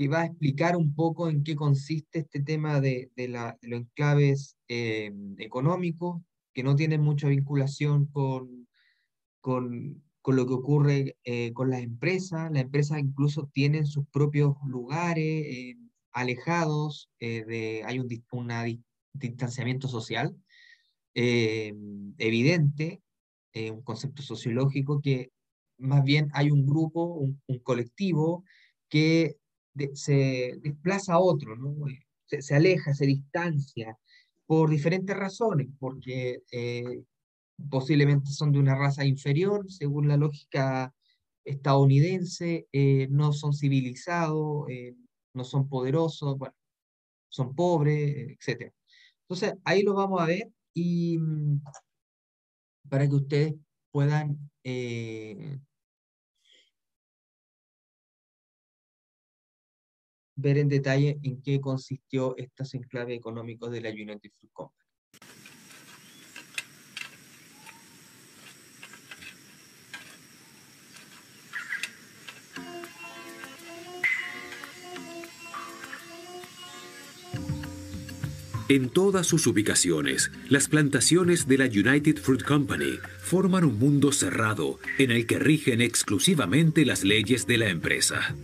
que 0.00 0.08
va 0.08 0.22
a 0.22 0.26
explicar 0.26 0.76
un 0.78 0.94
poco 0.94 1.28
en 1.28 1.44
qué 1.44 1.54
consiste 1.54 2.20
este 2.20 2.40
tema 2.40 2.80
de, 2.80 3.10
los 3.60 3.80
enclaves 3.80 4.56
eh, 4.66 5.12
económicos, 5.36 6.22
que 6.54 6.62
no 6.62 6.74
tienen 6.74 7.02
mucha 7.02 7.28
vinculación 7.28 8.06
con, 8.06 8.66
con, 9.42 10.02
lo 10.26 10.46
que 10.46 10.54
ocurre 10.54 11.16
eh, 11.24 11.52
con 11.52 11.68
las 11.68 11.82
empresas. 11.82 12.50
Las 12.50 12.62
empresas 12.62 12.98
incluso 12.98 13.50
tienen 13.52 13.84
sus 13.84 14.06
propios 14.06 14.54
lugares 14.64 15.44
eh, 15.46 15.76
alejados, 16.12 17.10
de, 17.20 17.82
hay 17.84 17.98
un 17.98 18.08
distanciamiento 19.12 19.86
social 19.86 20.34
evidente, 21.12 23.02
un 23.54 23.82
concepto 23.82 24.22
sociológico 24.22 25.02
que 25.02 25.30
más 25.80 26.04
bien 26.04 26.28
hay 26.34 26.50
un 26.50 26.66
grupo, 26.66 27.14
un 27.14 27.58
colectivo 27.62 28.44
que 28.88 29.36
se 29.94 30.54
desplaza 30.62 31.14
a 31.14 31.20
otro, 31.20 31.56
¿no? 31.56 31.88
Eh, 31.88 32.42
se, 32.42 32.54
aleja, 32.54 32.94
se 32.94 33.06
distancia 33.06 33.96
por 34.46 34.70
diferentes 34.70 35.16
razones, 35.16 35.68
porque 35.78 36.42
eh, 36.52 37.04
posiblemente 37.70 38.30
son 38.30 38.52
de 38.52 38.58
una 38.58 38.74
raza 38.76 39.04
inferior, 39.04 39.70
según 39.70 40.08
la 40.08 40.16
lógica 40.16 40.94
estadounidense, 41.44 42.68
eh, 42.72 43.08
no 43.10 43.32
son 43.32 43.52
civilizados, 43.54 44.66
no 45.34 45.44
son 45.44 45.68
poderosos, 45.68 46.36
son 47.28 47.54
pobres, 47.54 48.36
etc. 48.38 48.72
Entonces, 49.22 49.54
ahí 49.64 49.82
lo 49.82 49.94
vamos 49.94 50.20
a 50.20 50.26
ver 50.26 50.50
y 50.74 51.18
mm, 51.18 51.62
para 52.88 53.08
que 53.08 53.14
ustedes 53.14 53.54
puedan 53.92 54.50
ver 60.40 60.58
en 60.58 60.68
detalle 60.68 61.18
en 61.22 61.42
qué 61.42 61.60
consistió 61.60 62.36
este 62.36 62.64
enclave 62.76 63.14
económico 63.14 63.70
de 63.70 63.80
la 63.80 63.90
United 63.90 64.30
Fruit 64.38 64.52
Company. 64.52 64.80
En 78.70 78.88
todas 78.88 79.26
sus 79.26 79.48
ubicaciones, 79.48 80.30
las 80.48 80.68
plantaciones 80.68 81.48
de 81.48 81.58
la 81.58 81.64
United 81.64 82.18
Fruit 82.18 82.44
Company 82.44 83.00
forman 83.18 83.64
un 83.64 83.80
mundo 83.80 84.12
cerrado 84.12 84.78
en 84.96 85.10
el 85.10 85.26
que 85.26 85.40
rigen 85.40 85.80
exclusivamente 85.80 86.84
las 86.84 87.02
leyes 87.02 87.48
de 87.48 87.58
la 87.58 87.68
empresa. 87.68 88.36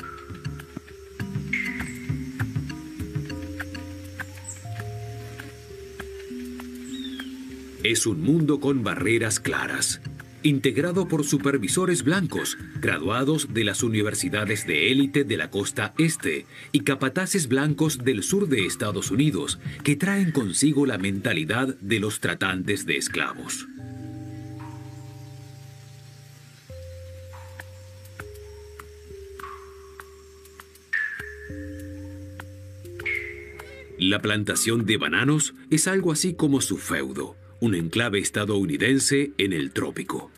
Es 7.89 8.05
un 8.05 8.20
mundo 8.20 8.59
con 8.59 8.83
barreras 8.83 9.39
claras, 9.39 10.01
integrado 10.42 11.06
por 11.06 11.25
supervisores 11.25 12.03
blancos, 12.03 12.59
graduados 12.81 13.55
de 13.55 13.62
las 13.62 13.84
universidades 13.84 14.67
de 14.67 14.91
élite 14.91 15.23
de 15.23 15.37
la 15.37 15.51
costa 15.51 15.95
este 15.97 16.47
y 16.73 16.81
capataces 16.81 17.47
blancos 17.47 17.98
del 17.98 18.25
sur 18.25 18.48
de 18.48 18.67
Estados 18.67 19.12
Unidos, 19.12 19.61
que 19.84 19.95
traen 19.95 20.33
consigo 20.33 20.84
la 20.84 20.98
mentalidad 20.98 21.77
de 21.78 22.01
los 22.01 22.19
tratantes 22.19 22.87
de 22.87 22.97
esclavos. 22.97 23.69
La 33.97 34.21
plantación 34.21 34.87
de 34.87 34.97
bananos 34.97 35.55
es 35.71 35.87
algo 35.87 36.11
así 36.11 36.34
como 36.34 36.61
su 36.61 36.78
feudo 36.78 37.37
un 37.61 37.75
enclave 37.75 38.19
estadounidense 38.19 39.33
en 39.39 39.53
el 39.53 39.72
trópico. 39.72 40.31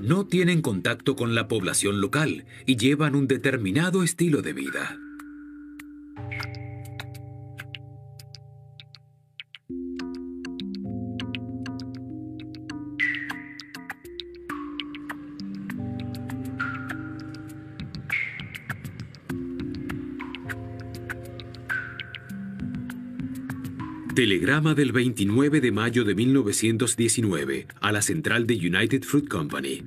No 0.00 0.26
tienen 0.26 0.62
contacto 0.62 1.16
con 1.16 1.34
la 1.34 1.48
población 1.48 2.00
local 2.00 2.44
y 2.66 2.76
llevan 2.76 3.14
un 3.14 3.26
determinado 3.26 4.02
estilo 4.02 4.42
de 4.42 4.52
vida. 4.52 4.98
Telegrama 24.26 24.74
del 24.74 24.90
29 24.90 25.60
de 25.60 25.70
mayo 25.70 26.02
de 26.02 26.16
1919 26.16 27.68
a 27.80 27.92
la 27.92 28.02
central 28.02 28.44
de 28.44 28.54
United 28.56 29.04
Fruit 29.04 29.28
Company. 29.28 29.84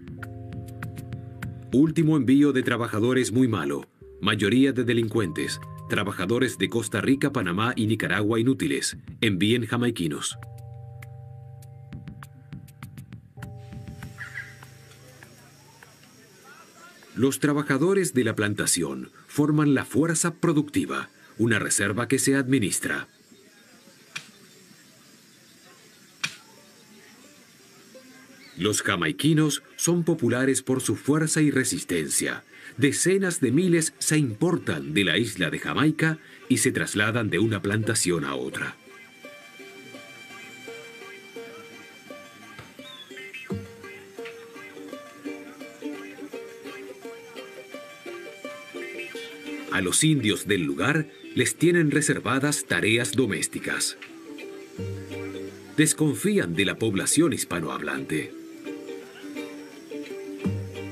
Último 1.73 2.15
envío 2.15 2.53
de 2.53 2.63
trabajadores 2.63 3.33
muy 3.33 3.49
malo, 3.49 3.89
mayoría 4.21 4.71
de 4.71 4.85
delincuentes, 4.85 5.59
trabajadores 5.89 6.57
de 6.57 6.69
Costa 6.69 7.01
Rica, 7.01 7.33
Panamá 7.33 7.73
y 7.75 7.87
Nicaragua 7.87 8.39
inútiles, 8.39 8.95
envíen 9.19 9.65
jamaiquinos. 9.65 10.37
Los 17.13 17.41
trabajadores 17.41 18.13
de 18.13 18.23
la 18.23 18.35
plantación 18.35 19.11
forman 19.27 19.73
la 19.73 19.83
fuerza 19.83 20.35
productiva, 20.35 21.09
una 21.37 21.59
reserva 21.59 22.07
que 22.07 22.19
se 22.19 22.37
administra. 22.37 23.09
Los 28.59 28.81
jamaiquinos 28.81 29.63
son 29.77 30.03
populares 30.03 30.61
por 30.61 30.81
su 30.81 30.97
fuerza 30.97 31.41
y 31.41 31.49
resistencia. 31.49 32.43
Decenas 32.75 33.39
de 33.39 33.53
miles 33.53 33.93
se 33.99 34.17
importan 34.17 34.93
de 34.93 35.05
la 35.05 35.17
isla 35.17 35.49
de 35.49 35.59
Jamaica 35.59 36.19
y 36.49 36.57
se 36.57 36.73
trasladan 36.73 37.29
de 37.29 37.39
una 37.39 37.61
plantación 37.61 38.25
a 38.25 38.35
otra. 38.35 38.75
A 49.71 49.79
los 49.79 50.03
indios 50.03 50.47
del 50.47 50.63
lugar 50.63 51.07
les 51.33 51.55
tienen 51.55 51.91
reservadas 51.91 52.65
tareas 52.65 53.13
domésticas. 53.13 53.97
Desconfían 55.77 56.55
de 56.55 56.65
la 56.65 56.77
población 56.77 57.31
hispanohablante. 57.31 58.38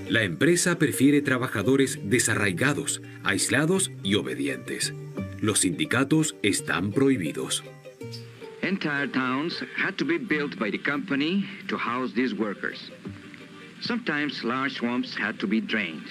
La 0.10 0.24
empresa 0.24 0.80
prefiere 0.80 1.22
trabajadores 1.22 2.00
desarraigados, 2.04 3.02
aislados 3.24 3.92
y 4.04 4.16
obedientes. 4.16 4.94
Los 5.42 5.60
sindicatos 5.60 6.36
están 6.44 6.92
prohibidos. 6.92 7.64
Entire 8.62 9.08
towns 9.10 9.64
had 9.78 9.96
to 9.98 10.06
be 10.06 10.18
built 10.18 10.58
by 10.58 10.72
the 10.72 10.80
company 10.80 11.46
to 11.68 11.78
house 11.78 12.14
these 12.14 12.34
workers. 12.34 12.92
Sometimes 13.82 14.44
large 14.44 14.76
swamps 14.76 15.16
had 15.16 15.38
to 15.40 15.48
be 15.48 15.62
drained. 15.62 16.08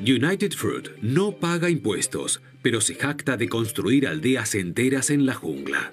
United 0.00 0.54
Fruit 0.54 0.90
no 1.00 1.32
paga 1.32 1.68
impuestos, 1.68 2.40
pero 2.62 2.80
se 2.80 2.94
jacta 2.94 3.36
de 3.36 3.48
construir 3.48 4.06
aldeas 4.06 4.54
enteras 4.54 5.10
en 5.10 5.26
la 5.26 5.34
jungla. 5.34 5.92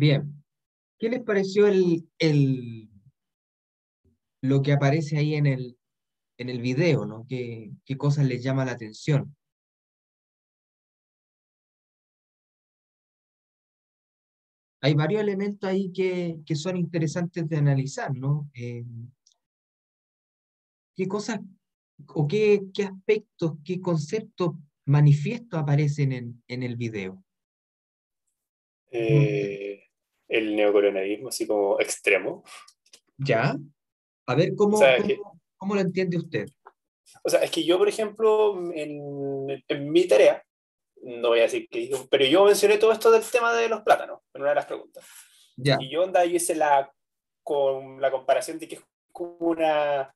Bien, 0.00 0.42
¿qué 0.98 1.10
les 1.10 1.22
pareció 1.22 1.66
el, 1.66 2.88
lo 4.40 4.62
que 4.62 4.72
aparece 4.72 5.18
ahí 5.18 5.34
en 5.34 5.44
el, 5.44 5.78
en 6.38 6.48
el 6.48 6.62
video? 6.62 7.04
¿no? 7.04 7.26
¿Qué, 7.28 7.70
¿Qué 7.84 7.98
cosas 7.98 8.24
les 8.24 8.42
llama 8.42 8.64
la 8.64 8.72
atención? 8.72 9.36
Hay 14.80 14.94
varios 14.94 15.20
elementos 15.20 15.68
ahí 15.68 15.92
que, 15.92 16.40
son 16.54 16.78
interesantes 16.78 17.46
de 17.46 17.58
analizar, 17.58 18.16
¿no? 18.16 18.48
Eh, 18.54 18.86
¿Qué 20.96 21.08
cosas 21.08 21.40
o 22.06 22.26
qué, 22.26 22.62
qué 22.72 22.84
aspectos, 22.84 23.58
qué 23.62 23.82
conceptos 23.82 24.52
manifiestos 24.86 25.60
aparecen 25.60 26.12
en, 26.12 26.42
en 26.48 26.62
el 26.62 26.76
video? 26.76 27.22
Eh, 28.92 29.89
el 30.30 30.56
neocolonialismo 30.56 31.28
así 31.28 31.46
como 31.46 31.78
extremo. 31.80 32.42
¿Ya? 33.18 33.56
A 34.26 34.34
ver, 34.34 34.54
¿cómo, 34.54 34.80
cómo, 35.56 35.74
lo 35.74 35.80
entiende 35.80 36.16
usted? 36.16 36.48
O 37.22 37.28
sea, 37.28 37.40
es 37.40 37.50
que 37.50 37.64
yo, 37.64 37.76
por 37.76 37.88
ejemplo, 37.88 38.72
en, 38.72 39.62
en 39.66 39.90
mi 39.90 40.06
tarea, 40.06 40.42
no 41.02 41.28
voy 41.28 41.40
a 41.40 41.42
decir 41.42 41.68
que 41.68 41.90
pero 42.10 42.24
yo 42.24 42.44
mencioné 42.44 42.78
todo 42.78 42.92
esto 42.92 43.10
del 43.10 43.22
tema 43.24 43.52
de 43.54 43.68
los 43.68 43.82
plátanos 43.82 44.20
en 44.34 44.42
una 44.42 44.50
de 44.50 44.56
las 44.56 44.66
preguntas. 44.66 45.04
Ya. 45.56 45.76
Y 45.80 45.90
yo 45.90 46.02
onda, 46.02 46.24
yo 46.24 46.36
hice 46.36 46.54
la, 46.54 46.90
con 47.42 48.00
la 48.00 48.10
comparación 48.10 48.58
de 48.58 48.68
que 48.68 48.76
es 48.76 48.82
como 49.12 49.36
una 49.38 50.14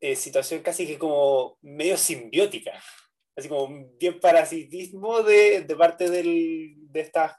eh, 0.00 0.14
situación 0.14 0.62
casi 0.62 0.86
que 0.86 0.98
como 0.98 1.56
medio 1.62 1.96
simbiótica, 1.96 2.72
así 3.36 3.48
como 3.48 3.88
bien 3.98 4.20
parasitismo 4.20 5.22
de, 5.22 5.62
de 5.62 5.76
parte 5.76 6.08
del, 6.08 6.74
de 6.76 7.00
estas 7.00 7.32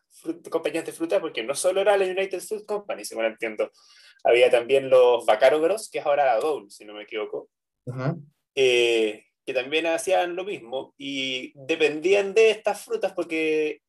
compañías 0.49 0.85
de 0.85 0.91
fruta, 0.91 1.19
porque 1.21 1.43
no 1.43 1.55
solo 1.55 1.81
era 1.81 1.97
la 1.97 2.05
United 2.05 2.41
Fruit 2.41 2.65
Company, 2.65 3.05
según 3.05 3.25
entiendo, 3.25 3.71
había 4.23 4.49
también 4.49 4.89
los 4.89 5.25
Bacarogros, 5.25 5.89
que 5.89 5.99
es 5.99 6.05
ahora 6.05 6.25
la 6.25 6.39
Dole, 6.39 6.69
si 6.69 6.85
no 6.85 6.93
me 6.93 7.03
equivoco, 7.03 7.49
Ajá. 7.87 8.15
eh, 8.55 9.25
que 9.45 9.53
también 9.53 9.85
hacían 9.85 10.35
lo 10.35 10.43
mismo 10.43 10.93
y 10.97 11.53
dependían 11.55 12.33
de 12.33 12.49
estas 12.49 12.83
frutas 12.83 13.13
porque 13.13 13.81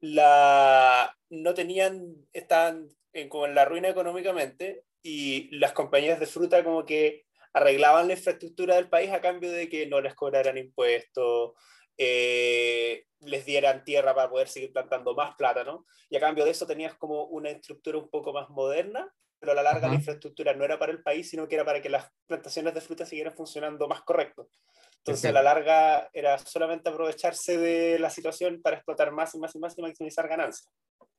la, 0.00 1.16
no 1.30 1.54
tenían, 1.54 2.14
estaban 2.32 2.88
en, 3.12 3.28
como 3.28 3.46
en 3.46 3.54
la 3.54 3.64
ruina 3.64 3.88
económicamente 3.88 4.82
y 5.02 5.56
las 5.56 5.72
compañías 5.72 6.18
de 6.18 6.26
fruta 6.26 6.64
como 6.64 6.84
que 6.84 7.25
arreglaban 7.56 8.06
la 8.06 8.12
infraestructura 8.12 8.74
del 8.74 8.90
país 8.90 9.10
a 9.10 9.22
cambio 9.22 9.50
de 9.50 9.70
que 9.70 9.86
no 9.86 10.02
les 10.02 10.14
cobraran 10.14 10.58
impuestos, 10.58 11.52
eh, 11.96 13.06
les 13.20 13.46
dieran 13.46 13.82
tierra 13.82 14.14
para 14.14 14.28
poder 14.28 14.48
seguir 14.48 14.74
plantando 14.74 15.14
más 15.14 15.34
plátano 15.36 15.86
y 16.10 16.16
a 16.16 16.20
cambio 16.20 16.44
de 16.44 16.50
eso 16.50 16.66
tenías 16.66 16.94
como 16.96 17.24
una 17.24 17.48
estructura 17.48 17.96
un 17.96 18.10
poco 18.10 18.34
más 18.34 18.50
moderna, 18.50 19.10
pero 19.38 19.52
a 19.52 19.54
la 19.54 19.62
larga 19.62 19.86
Ajá. 19.86 19.88
la 19.88 19.94
infraestructura 19.94 20.52
no 20.52 20.66
era 20.66 20.78
para 20.78 20.92
el 20.92 21.02
país, 21.02 21.30
sino 21.30 21.48
que 21.48 21.54
era 21.54 21.64
para 21.64 21.80
que 21.80 21.88
las 21.88 22.06
plantaciones 22.26 22.74
de 22.74 22.82
fruta 22.82 23.06
siguieran 23.06 23.34
funcionando 23.34 23.88
más 23.88 24.02
correcto. 24.02 24.50
Entonces, 24.98 25.24
a 25.24 25.32
la 25.32 25.42
larga 25.42 26.10
era 26.12 26.36
solamente 26.36 26.90
aprovecharse 26.90 27.56
de 27.56 27.98
la 27.98 28.10
situación 28.10 28.60
para 28.60 28.76
explotar 28.76 29.12
más 29.12 29.34
y 29.34 29.38
más 29.38 29.54
y 29.54 29.58
más 29.58 29.78
y 29.78 29.82
maximizar 29.82 30.28
ganancias. 30.28 30.68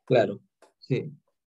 Claro, 0.06 0.40
sí. 0.78 1.12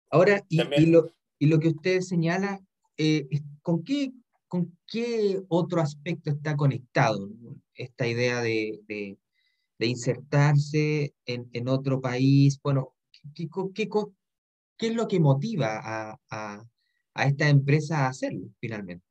Ahora, 0.08 0.44
y, 0.48 0.60
y 0.60 0.86
lo, 0.86 1.10
y 1.36 1.46
lo 1.46 1.58
que 1.58 1.68
usted 1.68 2.00
señala, 2.00 2.60
eh, 2.96 3.26
¿con 3.62 3.82
qué, 3.82 4.12
con 4.48 4.76
qué 4.86 5.40
otro 5.48 5.80
aspecto 5.80 6.30
está 6.30 6.56
conectado 6.56 7.30
esta 7.74 8.06
idea 8.06 8.40
de, 8.42 8.80
insertarse 9.88 11.14
en, 11.26 11.48
otro 11.68 12.00
país? 12.00 12.60
Bueno, 12.62 12.94
¿qué, 13.34 13.48
es 14.88 14.94
lo 14.94 15.08
que 15.08 15.20
motiva 15.20 15.80
a, 15.82 16.20
esta 17.26 17.48
empresa 17.48 18.06
a 18.06 18.08
hacerlo 18.10 18.48
finalmente? 18.60 19.04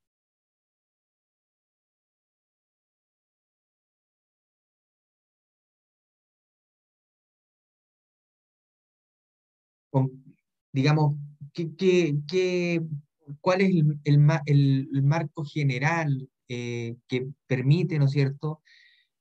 digamos, 10.71 11.15
¿qué, 11.53 11.75
qué- 11.75 12.15
qué- 12.27 12.81
cuál 13.41 13.61
es 13.61 13.69
el, 13.71 13.99
el 14.05 14.19
el- 14.45 15.03
marco 15.03 15.43
general 15.45 16.29
eh, 16.47 16.97
que 17.07 17.27
permite, 17.47 17.99
¿no 17.99 18.05
es 18.05 18.11
cierto?, 18.11 18.61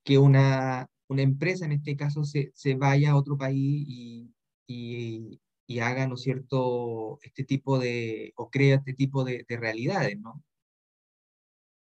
que 0.05 0.19
una, 0.19 0.89
una 1.09 1.23
empresa, 1.23 1.65
en 1.67 1.73
este 1.73 1.97
caso, 1.97 2.25
se, 2.25 2.51
se 2.55 2.75
vaya 2.77 3.13
a 3.13 3.17
otro 3.17 3.39
país 3.39 3.85
y, 3.89 4.35
y- 4.67 5.41
y 5.69 5.81
haga, 5.81 6.07
¿no 6.09 6.15
es 6.17 6.23
cierto?, 6.23 7.19
este 7.23 7.45
tipo 7.45 7.79
de, 7.79 8.33
o 8.37 8.51
crea 8.51 8.77
este 8.77 8.95
tipo 8.95 9.25
de, 9.25 9.45
de 9.49 9.57
realidades, 9.59 10.19
¿no? 10.21 10.45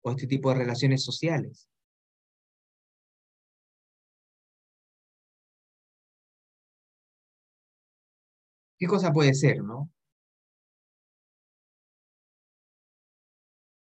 O 0.07 0.13
este 0.13 0.29
tipo 0.29 0.51
de 0.51 0.59
relaciones 0.61 1.03
sociales. 1.03 1.69
¿Qué 8.79 8.87
cosa 8.87 9.13
puede 9.13 9.35
ser, 9.35 9.63
no? 9.65 9.91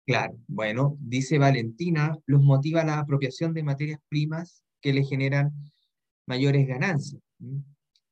Claro, 0.05 0.37
bueno, 0.47 0.97
dice 0.99 1.39
Valentina, 1.39 2.15
los 2.27 2.41
motiva 2.43 2.83
la 2.83 2.99
apropiación 2.99 3.53
de 3.53 3.63
materias 3.63 3.99
primas 4.07 4.63
que 4.81 4.93
le 4.93 5.03
generan 5.03 5.51
mayores 6.27 6.67
ganancias. 6.67 7.21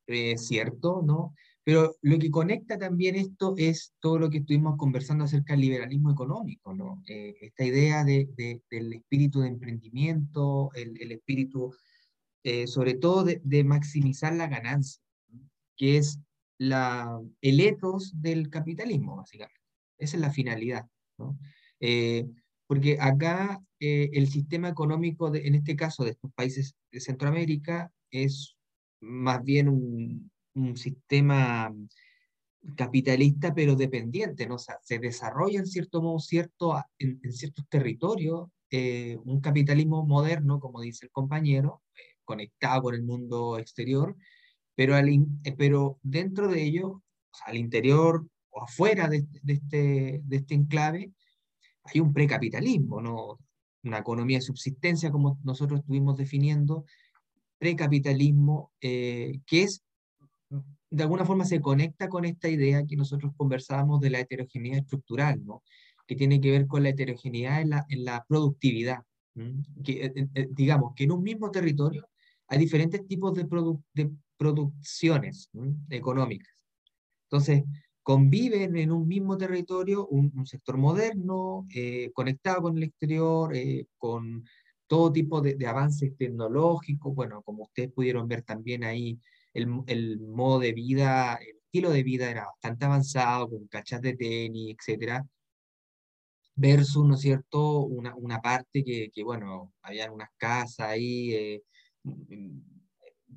Es 0.06 0.46
cierto, 0.48 1.02
¿no? 1.04 1.34
Pero 1.62 1.96
lo 2.02 2.18
que 2.18 2.30
conecta 2.30 2.78
también 2.78 3.14
esto 3.14 3.54
es 3.56 3.94
todo 4.00 4.18
lo 4.18 4.28
que 4.28 4.38
estuvimos 4.38 4.76
conversando 4.76 5.24
acerca 5.24 5.52
del 5.54 5.62
liberalismo 5.62 6.10
económico, 6.10 6.74
¿no? 6.74 7.02
Eh, 7.06 7.36
esta 7.40 7.64
idea 7.64 8.04
de, 8.04 8.28
de- 8.36 8.60
del 8.70 8.92
espíritu 8.92 9.40
de 9.40 9.48
emprendimiento, 9.48 10.70
el, 10.74 11.12
espíritu, 11.12 11.74
eh, 12.42 12.66
sobre 12.66 12.94
todo, 12.94 13.24
de, 13.24 13.64
maximizar 13.64 14.34
la 14.34 14.48
ganancia, 14.48 15.00
que 15.76 15.96
es 15.96 16.18
la, 16.58 17.18
el 17.40 17.60
ethos 17.60 18.12
del 18.20 18.50
capitalismo, 18.50 19.16
básicamente. 19.16 19.60
Esa 19.96 20.16
es 20.16 20.20
la 20.20 20.30
finalidad, 20.32 20.86
¿no? 21.18 21.38
Eh, 21.86 22.26
porque 22.66 22.96
acá 22.98 23.60
eh, 23.78 24.08
el 24.14 24.28
sistema 24.28 24.68
económico, 24.70 25.30
de- 25.30 25.46
en 25.46 25.54
este 25.56 25.76
caso 25.76 26.02
de 26.04 26.12
estos 26.12 26.32
países 26.34 26.74
de 26.90 27.00
Centroamérica, 27.00 27.92
es 28.10 28.56
más 29.00 29.42
bien 29.44 29.68
un, 29.68 30.30
un 30.54 30.76
sistema 30.76 31.70
capitalista, 32.76 33.54
pero 33.54 33.76
dependiente, 33.76 34.46
¿no? 34.46 34.54
O 34.54 34.58
sea, 34.58 34.76
se 34.82 34.98
desarrolla 34.98 35.58
en 35.60 35.66
cierto 35.66 36.00
modo, 36.02 36.18
cierto, 36.18 36.74
en, 36.98 37.20
en 37.22 37.32
ciertos 37.32 37.66
territorios, 37.68 38.48
eh, 38.70 39.18
un 39.24 39.40
capitalismo 39.40 40.04
moderno, 40.06 40.58
como 40.60 40.80
dice 40.80 41.06
el 41.06 41.12
compañero, 41.12 41.82
eh, 41.94 42.16
conectado 42.24 42.82
con 42.84 42.94
el 42.94 43.02
mundo 43.04 43.58
exterior, 43.58 44.16
pero, 44.74 44.94
al 44.96 45.08
in- 45.10 45.40
eh, 45.44 45.54
pero 45.56 45.98
dentro 46.02 46.48
de 46.48 46.62
ello, 46.64 46.88
o 46.88 47.02
sea, 47.36 47.48
al 47.48 47.56
interior 47.58 48.26
o 48.50 48.62
afuera 48.62 49.08
de, 49.08 49.26
de 49.42 49.52
este, 49.54 50.20
de 50.24 50.36
este 50.36 50.54
enclave, 50.54 51.12
hay 51.84 52.00
un 52.00 52.12
precapitalismo, 52.12 53.00
¿no? 53.00 53.38
Una 53.82 53.98
economía 53.98 54.38
de 54.38 54.42
subsistencia, 54.42 55.10
como 55.10 55.38
nosotros 55.44 55.80
estuvimos 55.80 56.16
definiendo, 56.16 56.84
precapitalismo, 57.58 58.72
eh, 58.80 59.40
que 59.46 59.62
es, 59.64 59.82
de 60.90 61.02
alguna 61.02 61.24
forma 61.24 61.44
se 61.44 61.60
conecta 61.60 62.08
con 62.08 62.24
esta 62.24 62.48
idea 62.48 62.84
que 62.86 62.96
nosotros 62.96 63.32
conversábamos 63.36 64.00
de 64.00 64.10
la 64.10 64.20
heterogeneidad 64.20 64.78
estructural, 64.78 65.44
¿no? 65.44 65.62
Que 66.06 66.16
tiene 66.16 66.40
que 66.40 66.50
ver 66.50 66.66
con 66.66 66.82
la 66.82 66.90
heterogeneidad 66.90 67.60
en 67.60 67.70
la, 67.70 67.86
en 67.88 68.04
la 68.04 68.24
productividad. 68.28 68.98
Que, 69.82 70.04
eh, 70.04 70.12
eh, 70.14 70.28
eh, 70.34 70.48
digamos, 70.52 70.94
que 70.94 71.04
en 71.04 71.12
un 71.12 71.22
mismo 71.22 71.50
territorio 71.50 72.08
hay 72.46 72.58
diferentes 72.58 73.04
tipos 73.04 73.34
de, 73.34 73.48
produ- 73.48 73.82
de 73.92 74.08
producciones 74.36 75.50
¿m? 75.54 75.74
económicas. 75.90 76.54
Entonces, 77.28 77.64
conviven 78.04 78.76
en 78.76 78.92
un 78.92 79.08
mismo 79.08 79.36
territorio 79.36 80.06
un, 80.06 80.30
un 80.36 80.46
sector 80.46 80.76
moderno, 80.76 81.66
eh, 81.74 82.12
conectado 82.14 82.62
con 82.62 82.76
el 82.76 82.84
exterior, 82.84 83.56
eh, 83.56 83.86
con 83.98 84.44
todo 84.86 85.10
tipo 85.10 85.40
de, 85.40 85.54
de 85.56 85.66
avances 85.66 86.16
tecnológicos. 86.16 87.14
Bueno, 87.14 87.42
como 87.42 87.64
ustedes 87.64 87.90
pudieron 87.92 88.28
ver 88.28 88.42
también 88.42 88.84
ahí, 88.84 89.18
el, 89.54 89.68
el 89.86 90.20
modo 90.20 90.60
de 90.60 90.72
vida, 90.72 91.36
el 91.36 91.56
estilo 91.64 91.90
de 91.90 92.02
vida 92.02 92.30
era 92.30 92.46
bastante 92.46 92.84
avanzado, 92.84 93.48
con 93.50 93.66
cachas 93.68 94.00
de 94.02 94.14
tenis, 94.14 94.76
etcétera, 94.78 95.26
versus, 96.56 97.04
¿no 97.04 97.14
es 97.14 97.20
cierto?, 97.22 97.80
una, 97.80 98.14
una 98.14 98.40
parte 98.40 98.84
que, 98.84 99.10
que, 99.12 99.24
bueno, 99.24 99.72
habían 99.82 100.12
unas 100.12 100.28
casas 100.36 100.88
ahí, 100.88 101.32
eh, 101.32 101.62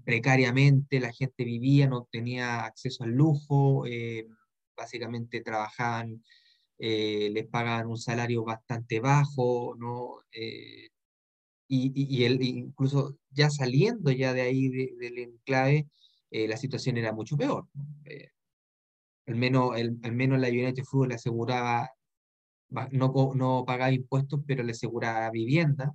precariamente 0.03 0.99
la 0.99 1.11
gente 1.11 1.43
vivía, 1.43 1.87
no 1.87 2.07
tenía 2.11 2.65
acceso 2.65 3.05
al 3.05 3.11
lujo, 3.11 3.85
eh, 3.85 4.27
básicamente 4.77 5.41
trabajaban, 5.41 6.23
eh, 6.79 7.29
les 7.33 7.47
pagaban 7.47 7.87
un 7.87 7.97
salario 7.97 8.43
bastante 8.45 8.99
bajo, 9.01 9.75
¿no? 9.79 10.21
Eh, 10.31 10.89
y, 11.67 11.91
y- 11.95 12.25
el, 12.25 12.41
incluso 12.43 13.17
ya 13.31 13.49
saliendo 13.49 14.11
ya 14.11 14.33
de 14.33 14.41
ahí 14.41 14.69
de- 14.69 14.95
del 14.99 15.17
enclave, 15.19 15.89
eh, 16.31 16.47
la 16.47 16.57
situación 16.57 16.97
era 16.97 17.13
mucho 17.13 17.37
peor. 17.37 17.67
Eh, 18.05 18.29
al 19.27 19.35
menos, 19.35 19.77
el- 19.77 19.97
al 20.03 20.13
menos 20.13 20.39
la 20.39 20.49
United 20.49 20.83
Fruit 20.83 21.09
le 21.09 21.15
aseguraba, 21.15 21.89
ba- 22.69 22.89
no, 22.91 23.13
no 23.35 23.65
pagaba 23.67 23.91
impuestos, 23.91 24.41
pero 24.47 24.63
le 24.63 24.71
aseguraba 24.73 25.29
vivienda 25.31 25.93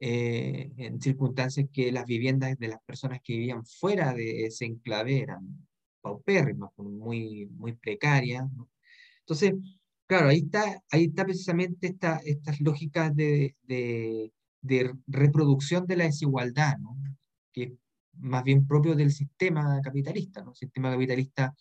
en 0.00 1.00
circunstancias 1.00 1.66
que 1.72 1.90
las 1.92 2.04
viviendas 2.06 2.58
de 2.58 2.68
las 2.68 2.80
personas 2.84 3.20
que 3.22 3.34
vivían 3.36 3.64
fuera 3.64 4.12
de 4.14 4.46
ese 4.46 4.66
enclave 4.66 5.20
eran 5.22 5.66
paupérrimas, 6.04 6.70
muy, 6.76 7.46
muy 7.46 7.72
precarias. 7.72 8.44
Entonces, 9.20 9.54
claro, 10.06 10.28
ahí 10.28 10.40
está, 10.40 10.82
ahí 10.90 11.04
está 11.04 11.24
precisamente 11.24 11.86
esta, 11.86 12.20
estas 12.24 12.60
lógicas 12.60 13.16
de, 13.16 13.56
reproducción 15.06 15.86
de 15.86 15.96
la 15.96 16.04
desigualdad, 16.04 16.76
que 17.52 17.62
es 17.64 17.72
más 18.18 18.44
bien 18.44 18.66
propio 18.66 18.94
del 18.94 19.12
sistema 19.12 19.80
capitalista. 19.82 20.44
El 20.46 20.54
sistema 20.54 20.90
capitalista 20.92 21.54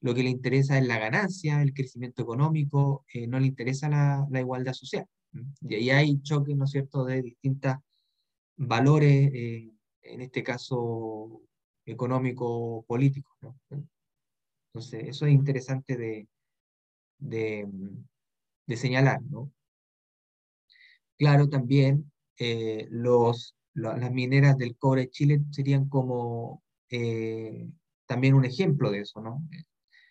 lo 0.00 0.14
que 0.14 0.22
le 0.22 0.30
interesa 0.30 0.78
es 0.78 0.86
la 0.86 0.98
ganancia, 0.98 1.60
el 1.60 1.74
crecimiento 1.74 2.22
económico, 2.22 3.04
eh, 3.12 3.26
no 3.26 3.40
le 3.40 3.48
interesa 3.48 3.88
la, 3.88 4.40
igualdad 4.40 4.74
social. 4.74 5.06
Y 5.60 5.74
ahí 5.74 5.90
hay 5.90 6.22
choques, 6.22 6.56
¿no 6.56 6.64
es 6.66 6.70
cierto?, 6.70 7.04
de 7.04 7.20
distintas 7.20 7.78
valores 8.56 9.30
eh, 9.34 9.72
en 10.02 10.20
este 10.20 10.44
caso 10.44 11.42
económico-político. 11.90 13.36
Entonces, 14.72 15.08
eso 15.08 15.26
es 15.26 15.32
interesante 15.32 15.96
de, 15.96 16.28
de, 17.18 18.76
señalar. 18.76 19.22
¿no? 19.22 19.50
Claro, 21.16 21.48
también 21.48 22.10
eh, 22.38 22.86
los, 22.90 23.56
las 23.74 24.12
mineras 24.12 24.56
del 24.56 24.76
cobre 24.76 25.02
de 25.02 25.10
Chile 25.10 25.40
serían 25.50 25.88
como 25.88 26.62
eh, 26.90 27.68
también 28.06 28.34
un 28.34 28.44
ejemplo 28.44 28.90
de 28.90 29.00
eso, 29.00 29.20
¿no? 29.20 29.42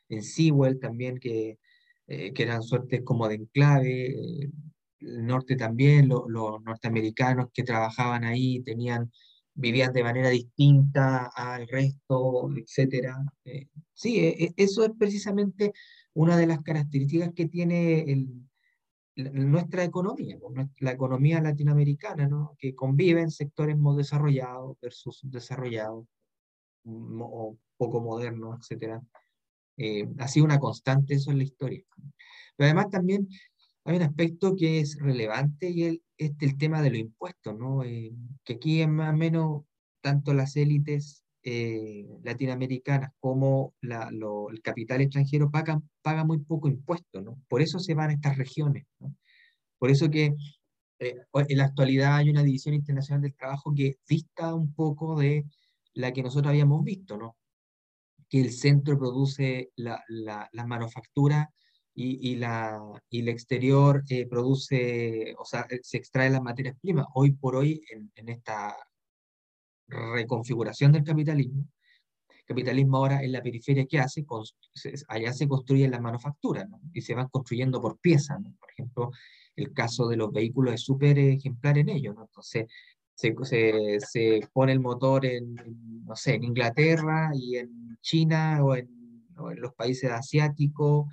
En 0.09 0.23
Sewell 0.23 0.79
también, 0.79 1.19
que, 1.19 1.59
eh, 2.07 2.33
que 2.33 2.43
eran 2.43 2.63
suertes 2.63 3.01
como 3.03 3.27
de 3.27 3.35
enclave, 3.35 4.07
el 4.99 5.25
norte 5.25 5.55
también, 5.55 6.07
los 6.07 6.61
norteamericanos 6.63 7.47
que 7.53 7.63
trabajaban 7.63 8.23
ahí 8.23 8.61
tenían, 8.63 9.11
vivían 9.57 9.91
de 9.91 10.03
manera 10.03 10.29
distinta 10.29 11.31
al 11.35 11.67
resto, 11.67 12.49
etc. 12.55 13.15
sí, 13.93 14.19
e, 14.19 14.43
e, 14.45 14.53
eso 14.55 14.85
es 14.85 14.91
precisamente 14.97 15.73
una 16.13 16.37
de 16.37 16.47
las 16.47 16.61
características 16.61 17.33
que 17.33 17.47
tiene 17.47 18.01
el, 18.01 18.27
nuestra 19.15 19.83
economía, 19.83 20.37
pues, 20.39 20.67
la 20.79 20.91
economía 20.91 21.41
latinoamericana, 21.41 22.27
¿no? 22.27 22.55
que 22.59 22.75
convive 22.75 23.21
en 23.21 23.31
sectores 23.31 23.77
más 23.77 23.97
desarrollados 23.97 24.77
versus 24.79 25.21
desarrollados 25.23 26.05
mm, 26.83 27.21
o 27.21 27.57
poco 27.77 27.99
modernos, 27.99 28.59
etc. 28.69 29.01
Eh, 29.77 30.07
ha 30.19 30.27
sido 30.27 30.45
una 30.45 30.59
constante 30.59 31.15
eso 31.15 31.31
en 31.31 31.39
la 31.39 31.43
historia. 31.43 31.83
Pero 32.55 32.65
además 32.67 32.89
también 32.91 33.27
hay 33.87 33.95
un 33.95 34.03
aspecto 34.03 34.53
que 34.57 34.81
es 34.81 34.99
relevante 34.99 35.69
y 35.69 35.85
es 36.17 36.33
el 36.41 36.57
tema 36.57 36.81
de 36.81 36.89
los 36.89 36.99
impuestos, 36.99 37.57
¿no? 37.57 37.83
Eh, 37.85 38.11
que 38.43 38.55
aquí 38.55 38.81
es 38.81 38.89
más 38.89 39.13
o 39.13 39.17
menos 39.17 39.63
tanto 40.01 40.33
las 40.33 40.57
élites 40.57 41.23
eh, 41.41 42.05
latinoamericanas 42.21 43.11
como 43.21 43.75
el 43.81 44.61
capital 44.61 44.99
extranjero 44.99 45.49
pagan, 45.49 45.89
paga 46.01 46.25
muy 46.25 46.39
poco 46.39 46.67
impuesto, 46.67 47.21
¿no? 47.21 47.41
Por 47.47 47.61
eso 47.61 47.79
se 47.79 47.93
van 47.93 48.09
a 48.09 48.13
estas 48.13 48.37
regiones, 48.37 48.85
¿no? 48.99 49.15
Por 49.77 49.89
eso 49.89 50.09
que 50.09 50.35
eh, 50.99 51.15
en 51.33 51.57
la 51.57 51.63
actualidad 51.63 52.17
hay 52.17 52.29
una 52.29 52.43
división 52.43 52.75
internacional 52.75 53.21
del 53.21 53.35
trabajo 53.35 53.73
que 53.73 53.95
dista 54.05 54.53
un 54.53 54.73
poco 54.73 55.17
de 55.17 55.45
la 55.93 56.11
que 56.11 56.23
nosotros 56.23 56.49
habíamos 56.49 56.83
visto, 56.83 57.15
¿no? 57.15 57.37
Que 58.27 58.41
el 58.41 58.51
centro 58.51 58.99
produce 58.99 59.71
la, 59.77 60.03
la, 60.09 60.49
manufactura 60.65 61.53
y, 61.99 62.31
y, 62.31 62.35
la, 62.35 62.79
y 63.09 63.21
el 63.21 63.29
exterior 63.29 64.03
eh, 64.07 64.27
produce, 64.27 65.33
o 65.39 65.45
sea, 65.45 65.65
se 65.81 65.97
extrae 65.97 66.29
las 66.29 66.43
materias 66.43 66.75
primas. 66.79 67.07
Hoy 67.15 67.31
por 67.31 67.55
hoy, 67.55 67.81
en, 67.89 68.11
en 68.15 68.29
esta 68.29 68.77
reconfiguración 69.87 70.91
del 70.91 71.03
capitalismo. 71.03 71.65
Capitalismo 72.45 72.97
ahora 72.97 73.23
en 73.23 73.31
la 73.31 73.41
periferia, 73.41 73.87
¿qué 73.87 73.97
hace? 73.97 74.23
allá 75.07 75.33
se 75.33 75.47
construye 75.47 75.89
la 75.89 75.99
manufactura 75.99 76.67
y 76.93 77.01
se 77.01 77.15
van 77.15 77.29
construyendo 77.29 77.81
por 77.81 77.97
piezas. 77.97 78.37
Por 78.59 78.69
ejemplo, 78.69 79.11
el 79.55 79.73
caso 79.73 80.07
de 80.07 80.17
los 80.17 80.31
vehículos 80.31 80.75
es 80.75 80.81
súper 80.81 81.17
ejemplar 81.17 81.79
en 81.79 81.89
ello. 81.89 82.13
¿no? 82.13 82.25
Entonces, 82.25 82.67
se, 83.15 83.33
se, 83.41 83.99
se, 84.01 84.47
pone 84.53 84.71
el 84.71 84.79
motor 84.79 85.25
en, 85.25 85.55
no 86.05 86.15
sé, 86.15 86.35
en 86.35 86.43
Inglaterra 86.43 87.31
y 87.33 87.57
en 87.57 87.97
China 88.01 88.63
o 88.63 88.75
en, 88.75 88.95
los 89.55 89.73
países 89.73 90.11
asiáticos 90.11 91.07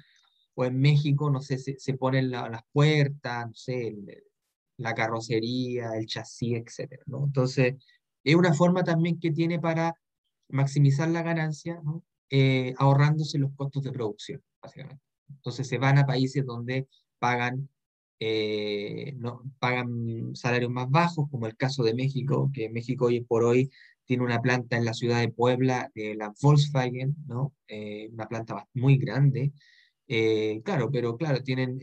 o 0.54 0.64
en 0.64 0.78
México, 0.80 1.30
no 1.30 1.40
sé, 1.40 1.58
se, 1.58 1.78
se 1.78 1.94
ponen 1.94 2.30
las 2.30 2.62
puertas, 2.73 3.46
no 3.46 3.54
sé, 3.54 3.96
la 4.76 4.94
carrocería, 4.94 5.92
el 5.96 6.06
chasis, 6.06 6.56
etc. 6.56 7.02
¿no? 7.06 7.25
Entonces, 7.25 7.75
es 8.25 8.34
una 8.34 8.54
forma 8.54 8.82
también 8.84 9.18
que 9.20 9.30
tiene 9.30 9.58
para 9.58 9.94
maximizar 10.49 11.08
la 11.08 11.23
ganancia, 11.23 11.80
eh, 12.30 12.75
ahorrándose 12.78 13.38
los 13.38 13.52
costos 13.54 13.82
de 13.82 13.92
producción, 13.92 14.42
básicamente. 14.62 15.02
Entonces 15.28 15.68
se 15.68 15.78
van 15.78 15.99
a 15.99 16.06
países 16.06 16.44
donde 16.44 16.88
pagan, 17.18 17.68
eh, 18.20 19.14
no, 19.16 19.42
pagan 19.58 20.34
salarios 20.34 20.70
más 20.70 20.90
bajos, 20.90 21.28
como 21.30 21.46
el 21.46 21.56
caso 21.56 21.82
de 21.82 21.94
México, 21.94 22.50
que 22.52 22.70
México 22.70 23.06
hoy 23.06 23.20
por 23.20 23.44
hoy 23.44 23.70
tiene 24.04 24.23
una 24.23 24.40
planta 24.40 24.76
en 24.76 24.84
la 24.84 24.94
ciudad 24.94 25.20
de 25.20 25.28
Puebla 25.28 25.90
de 25.94 26.14
la 26.14 26.32
Volkswagen, 26.40 27.16
¿no? 27.26 27.54
Eh, 27.68 28.08
una 28.12 28.28
planta 28.28 28.66
muy 28.75 28.99
grande. 28.99 29.52
Claro, 30.64 30.90
pero 30.90 31.16
claro, 31.16 31.42
tienen 31.42 31.78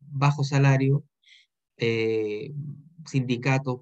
bajo 0.00 0.44
salario, 0.44 1.04
sindicatos 3.06 3.80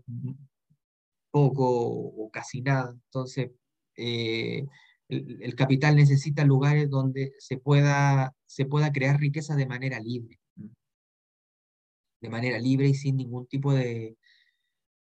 poco 1.36 1.64
o 1.68 2.30
casi 2.30 2.62
nada. 2.62 2.90
Entonces, 3.08 3.50
eh, 3.96 4.64
el, 5.08 5.54
capital 5.54 5.94
necesita 5.96 6.44
lugares 6.44 6.88
donde 6.88 7.32
se 7.38 7.58
pueda, 7.58 8.34
se 8.46 8.64
pueda 8.64 8.90
crear 8.90 9.20
riqueza 9.20 9.54
de 9.54 9.66
manera 9.66 10.00
libre. 10.00 10.38
De 12.22 12.30
manera 12.30 12.58
libre 12.58 12.88
y 12.88 12.94
sin 12.94 13.16
ningún 13.16 13.46
tipo 13.46 13.74
de, 13.74 14.16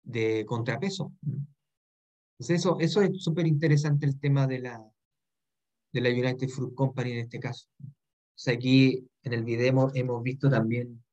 de 0.03 0.45
contrapeso. 0.45 1.11
Entonces, 2.39 2.61
eso, 2.61 2.77
eso 2.79 3.01
es 3.01 3.21
súper 3.21 3.45
interesante 3.45 4.05
el 4.05 4.17
tema 4.17 4.47
de 4.47 4.59
la, 4.59 4.81
de 5.91 6.01
la 6.01 6.09
United 6.09 6.47
Fruit 6.47 6.73
Company 6.73 7.11
en 7.11 7.19
este 7.19 7.39
caso. 7.39 7.67
Aquí 8.47 9.07
en 9.23 9.33
el 9.33 9.43
video 9.43 9.91
hemos, 9.93 10.23
visto 10.23 10.49
también 10.49 11.03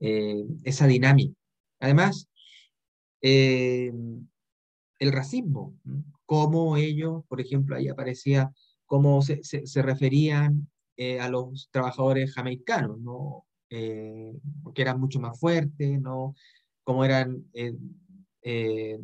eh, 0.00 0.44
esa 0.64 0.86
dinámica. 0.86 1.34
Además, 1.80 2.28
eh, 3.22 3.92
el 4.98 5.12
racismo, 5.12 5.74
cómo 6.26 6.76
ellos, 6.76 7.24
por 7.26 7.40
ejemplo, 7.40 7.74
ahí 7.76 7.88
aparecía 7.88 8.52
cómo 8.86 9.22
se, 9.22 9.42
se, 9.42 9.82
referían 9.82 10.68
eh, 10.96 11.20
a 11.20 11.28
los 11.28 11.68
trabajadores 11.70 12.34
jamaicanos, 12.34 13.00
¿no? 13.00 13.46
Eh, 13.70 14.32
que 14.74 14.82
eran 14.82 15.00
mucho 15.00 15.20
más 15.20 15.38
fuertes, 15.38 16.00
¿no? 16.00 16.34
Cómo 16.82 17.04
eran, 17.04 17.44
eh, 17.52 18.98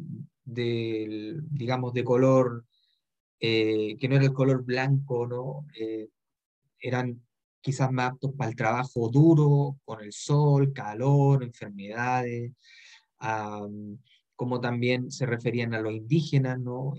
digamos, 0.45 1.93
de 1.95 2.05
color, 2.05 2.67
que 3.39 4.07
no 4.09 4.17
era 4.17 4.25
el 4.25 4.33
color 4.33 4.65
blanco, 4.65 5.27
¿no? 5.27 5.67
eran 6.81 7.26
quizás 7.67 7.91
más 7.91 8.13
aptos 8.13 8.33
para 8.37 8.49
el 8.49 8.55
trabajo 8.55 9.09
duro, 9.09 9.77
con 9.85 10.01
el 10.01 10.13
sol, 10.13 10.73
calor, 10.73 11.43
enfermedades 11.43 12.53
como 14.37 14.61
también 14.61 15.11
se 15.11 15.27
referían 15.27 15.75
a 15.75 15.81
los 15.81 15.93
indígenas, 15.93 16.61
¿no? 16.61 16.93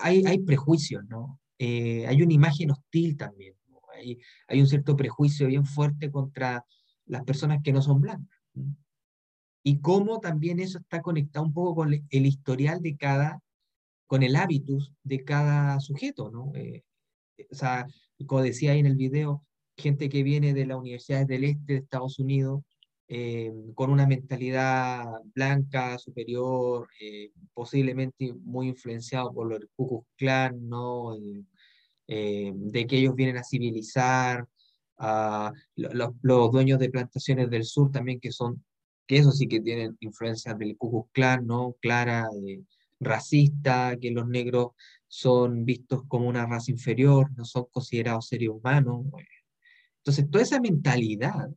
Hay, 0.00 0.24
hay 0.24 0.38
prejuicios, 0.38 1.04
¿no? 1.06 1.38
Eh, 1.58 2.06
hay 2.06 2.22
una 2.22 2.32
imagen 2.32 2.70
hostil 2.70 3.14
también, 3.18 3.54
hay, 3.94 4.18
hay, 4.48 4.60
un 4.60 4.66
cierto 4.66 4.96
prejuicio 4.96 5.48
bien 5.48 5.66
fuerte 5.66 6.10
contra 6.10 6.64
las 7.04 7.24
personas 7.24 7.58
que 7.62 7.74
no 7.74 7.82
son 7.82 8.00
blancas. 8.00 8.40
Y 9.62 9.80
cómo 9.80 10.18
también 10.18 10.60
eso 10.60 10.78
está 10.78 11.02
conectado 11.02 11.44
un 11.44 11.52
poco 11.52 11.74
con 11.74 11.92
el 11.92 12.26
historial 12.26 12.80
de 12.80 12.96
cada, 12.96 13.42
con 14.06 14.22
el 14.22 14.34
hábitus 14.34 14.94
de 15.02 15.24
cada 15.24 15.78
sujeto, 15.80 16.30
¿no? 16.30 16.52
Eh, 16.54 16.84
o 17.50 17.54
sea, 17.54 17.86
como 18.26 18.40
decía 18.40 18.72
ahí 18.72 18.78
en 18.78 18.86
el 18.86 18.96
video, 18.96 19.44
gente 19.76 20.08
que 20.08 20.22
viene 20.22 20.54
de 20.54 20.66
las 20.66 20.78
universidades 20.78 21.26
del 21.26 21.44
este 21.44 21.74
de 21.74 21.78
Estados 21.80 22.18
Unidos, 22.18 22.62
eh, 23.08 23.52
con 23.74 23.90
una 23.90 24.06
mentalidad 24.06 25.04
blanca, 25.34 25.98
superior, 25.98 26.88
eh, 27.00 27.32
posiblemente 27.52 28.32
muy 28.32 28.68
influenciado 28.68 29.32
por 29.32 29.52
el 29.52 29.68
Ku 29.76 30.06
Klan, 30.16 30.68
¿no? 30.68 31.14
Eh, 32.06 32.52
de 32.54 32.86
que 32.86 32.98
ellos 32.98 33.14
vienen 33.14 33.36
a 33.36 33.44
civilizar, 33.44 34.46
a 34.98 35.52
los, 35.76 36.12
dueños 36.52 36.78
de 36.78 36.90
plantaciones 36.90 37.50
del 37.50 37.64
sur 37.64 37.90
también, 37.90 38.20
que 38.20 38.32
son, 38.32 38.64
que 39.06 39.18
eso 39.18 39.32
sí 39.32 39.48
que 39.48 39.60
tienen 39.60 39.96
influencia 40.00 40.54
del 40.54 40.76
Ku 40.76 41.08
Klan, 41.12 41.46
¿no? 41.46 41.76
Clara, 41.80 42.28
racista, 43.00 43.96
que 44.00 44.10
los 44.12 44.26
negros 44.28 44.68
son 45.08 45.64
vistos 45.64 46.02
como 46.08 46.28
una 46.28 46.46
raza 46.46 46.70
inferior, 46.70 47.30
no 47.36 47.44
son 47.44 47.66
considerados 47.70 48.28
seres 48.28 48.48
humanos. 48.48 49.06
Entonces, 50.04 50.30
toda 50.30 50.44
esa 50.44 50.60
mentalidad 50.60 51.48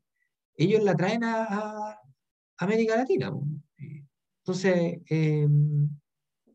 ellos 0.56 0.84
la 0.84 0.96
traen 0.96 1.24
a, 1.24 1.98
América 2.60 2.96
Latina. 2.96 3.32
Entonces, 4.39 5.00
em, 5.06 5.89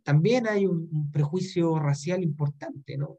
también 0.03 0.49
hay 0.49 0.67
un, 0.67 1.13
prejuicio 1.13 1.79
racial 1.79 2.23
importante, 2.25 2.97
¿no? 2.97 3.19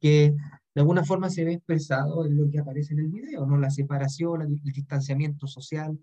Que 0.00 0.34
de 0.74 0.80
alguna 0.80 1.04
forma 1.04 1.30
se 1.30 1.44
ve 1.44 1.52
expresado 1.52 2.26
en 2.26 2.36
lo 2.36 2.50
que 2.50 2.58
aparece 2.58 2.94
en 2.94 3.00
el 3.00 3.08
video, 3.08 3.46
¿no? 3.46 3.56
La 3.56 3.70
separación, 3.70 4.42
el 4.42 4.60
distanciamiento 4.72 5.46
social 5.46 5.96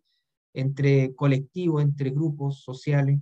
entre 0.53 1.13
colectivos, 1.15 1.81
entre 1.83 2.11
grupos 2.11 2.61
sociales, 2.63 3.19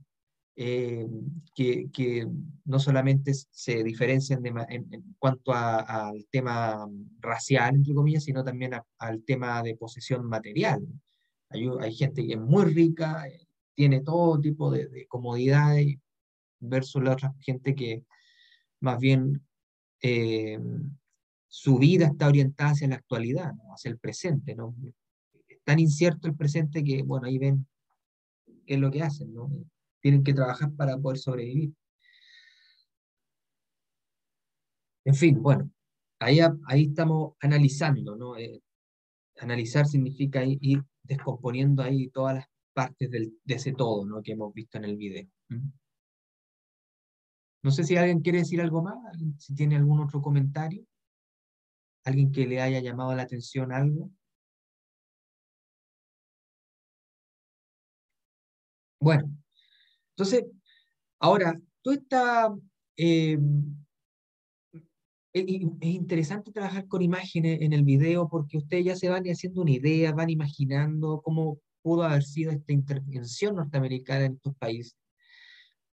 em, 0.61 1.09
que, 1.55 2.27
no 2.65 2.79
solamente 2.79 3.31
se 3.33 3.81
diferencian 3.81 4.45
en, 4.45 5.15
cuanto 5.17 5.53
al 5.53 6.27
tema 6.29 6.85
racial, 7.21 7.75
entre 7.75 7.93
comillas, 7.93 8.25
sino 8.25 8.43
también 8.43 8.73
al 8.97 9.23
tema 9.23 9.63
de 9.63 9.77
posesión 9.77 10.27
material. 10.27 10.85
Hay, 11.49 11.65
hay, 11.79 11.95
gente 11.95 12.27
que 12.27 12.33
es 12.33 12.39
muy 12.39 12.65
rica, 12.65 13.25
eh, 13.29 13.47
tiene 13.73 14.01
todo 14.01 14.37
tipo 14.41 14.69
de, 14.69 15.07
comodidades, 15.07 15.95
versus 16.59 17.01
la 17.03 17.13
otra 17.13 17.33
gente 17.39 17.73
que 17.73 18.03
más 18.81 18.99
bien 18.99 19.41
eh, 20.01 20.59
su 21.47 21.77
vida 21.77 22.07
está 22.07 22.27
orientada 22.27 22.71
hacia 22.71 22.89
la 22.89 22.95
actualidad, 22.95 23.53
hacia 23.73 23.91
el 23.91 23.97
presente. 23.97 24.55
¿no? 24.55 24.75
Es 25.47 25.63
tan 25.63 25.79
incierto 25.79 26.27
el 26.27 26.35
presente 26.35 26.83
que, 26.83 27.01
bueno, 27.01 27.27
ahí 27.27 27.37
ven 27.37 27.65
qué 28.65 28.73
es 28.73 28.79
lo 28.81 28.91
que 28.91 29.03
hacen, 29.03 29.33
¿no? 29.33 29.49
Tienen 30.01 30.24
que 30.24 30.34
trabajar 30.34 30.72
para 30.74 30.98
poder 30.98 31.18
sobrevivir. 31.18 31.74
En 35.06 35.15
fin, 35.15 35.41
bueno, 35.41 35.70
ahí, 36.20 36.39
ahí 36.68 36.86
estamos 36.86 37.34
analizando, 37.41 38.15
¿no? 38.15 38.38
Eh, 38.38 38.62
analizar 39.38 39.86
significa 39.88 40.44
ir 40.44 40.84
descomponiendo 41.03 41.84
ahí 41.84 42.10
todas 42.10 42.36
las 42.36 42.46
partes 42.74 43.10
de 43.12 43.32
ese 43.48 43.74
todo, 43.74 44.06
¿no? 44.06 44.22
Que 44.22 44.34
hemos 44.34 44.53
visto 44.53 44.77
en 44.77 44.86
el 44.86 44.98
video. 44.98 45.27
No 47.63 47.72
sé 47.72 47.84
si 47.84 47.98
alguien 47.98 48.22
quiere 48.22 48.39
decir 48.39 48.62
algo 48.62 48.82
más, 48.82 48.98
si 49.38 49.53
tiene 49.56 49.75
algún 49.77 50.00
otro 50.01 50.22
comentario, 50.22 50.86
alguien 52.03 52.32
que 52.32 52.46
le 52.48 52.62
haya 52.62 52.79
llamado 52.79 53.15
la 53.15 53.24
atención 53.24 53.72
algo. 53.72 54.10
Bueno, 59.00 59.38
entonces, 60.19 60.45
ahora, 61.19 61.57
tú 61.81 61.91
esta... 61.91 62.53
Eh, 62.97 63.39
es, 65.31 65.45
interesante 65.81 66.51
trabajar 66.51 66.89
con 66.89 67.01
imágenes 67.01 67.61
en 67.61 67.71
el 67.71 67.83
video 67.83 68.27
porque 68.27 68.57
ustedes 68.57 68.83
ya 68.83 68.95
se 68.97 69.07
van 69.07 69.23
haciendo 69.27 69.61
una 69.61 69.71
idea, 69.71 70.11
van 70.11 70.29
imaginando 70.29 71.21
cómo 71.23 71.59
pudo 71.81 72.03
haber 72.03 72.23
sido 72.23 72.51
esta 72.51 72.73
intervención 72.73 73.55
norteamericana 73.55 74.25
en 74.25 74.33
estos 74.33 74.55
países. 74.57 74.97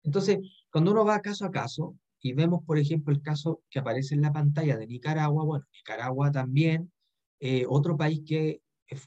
Entonces, 0.03 0.39
cuando 0.73 0.93
uno 0.93 1.05
va 1.05 1.21
caso 1.21 1.45
a 1.45 1.51
caso 1.51 1.95
y 2.23 2.33
vemos, 2.33 2.65
por 2.65 2.79
ejemplo, 2.79 3.13
el 3.13 3.21
caso 3.21 3.63
que 3.69 3.81
aparece 3.81 4.15
en 4.15 4.23
la 4.23 4.33
pantalla 4.33 4.79
de 4.79 4.87
Nicaragua, 4.87 5.45
bueno, 5.45 5.67
Nicaragua 5.75 6.33
también, 6.33 6.91
eh, 7.41 7.67
otro 7.69 7.99
país 7.99 8.23
que 8.27 8.63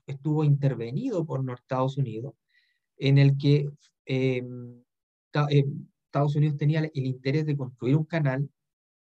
estuvo 0.05 0.43
intervenido 0.43 1.25
por 1.25 1.43
Estados 1.51 1.97
Unidos, 1.97 2.35
en 2.97 3.17
el 3.17 3.35
que 3.35 3.67
eh, 4.05 4.43
Estados 5.45 6.35
Unidos 6.35 6.57
tenía 6.57 6.79
el 6.79 7.05
interés 7.05 7.45
de 7.45 7.57
construir 7.57 7.95
un 7.95 8.05
canal 8.05 8.49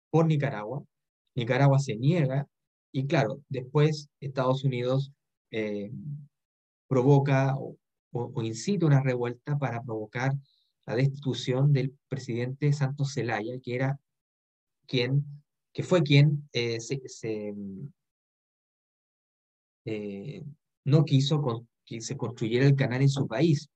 por 0.09 0.25
Nicaragua, 0.27 0.83
Nicaragua 1.35 1.79
se 1.79 1.95
niega 1.95 2.47
y 2.91 3.07
claro, 3.07 3.41
después 3.49 4.09
Estados 4.19 4.63
Unidos 4.63 5.11
eh, 5.51 5.91
provoca 6.87 7.55
o, 7.57 7.77
incita 8.43 8.85
una 8.85 9.01
revuelta 9.01 9.57
para 9.57 9.81
provocar 9.81 10.33
la 10.85 10.95
destitución 10.95 11.73
del 11.73 11.97
presidente 12.07 12.71
Santos 12.73 13.13
Zelaya, 13.15 13.59
que 13.59 13.75
era 13.75 13.99
quien, 14.85 15.25
que 15.73 15.81
fue 15.81 16.03
quien 16.03 16.47
eh, 16.53 16.77
eh, 19.85 20.43
no 20.85 21.05
quiso 21.05 21.65
que 21.85 22.01
se 22.01 22.15
construyera 22.15 22.67
el 22.67 22.75
canal 22.75 23.01
en 23.01 23.09
su 23.09 23.27
país. 23.27 23.69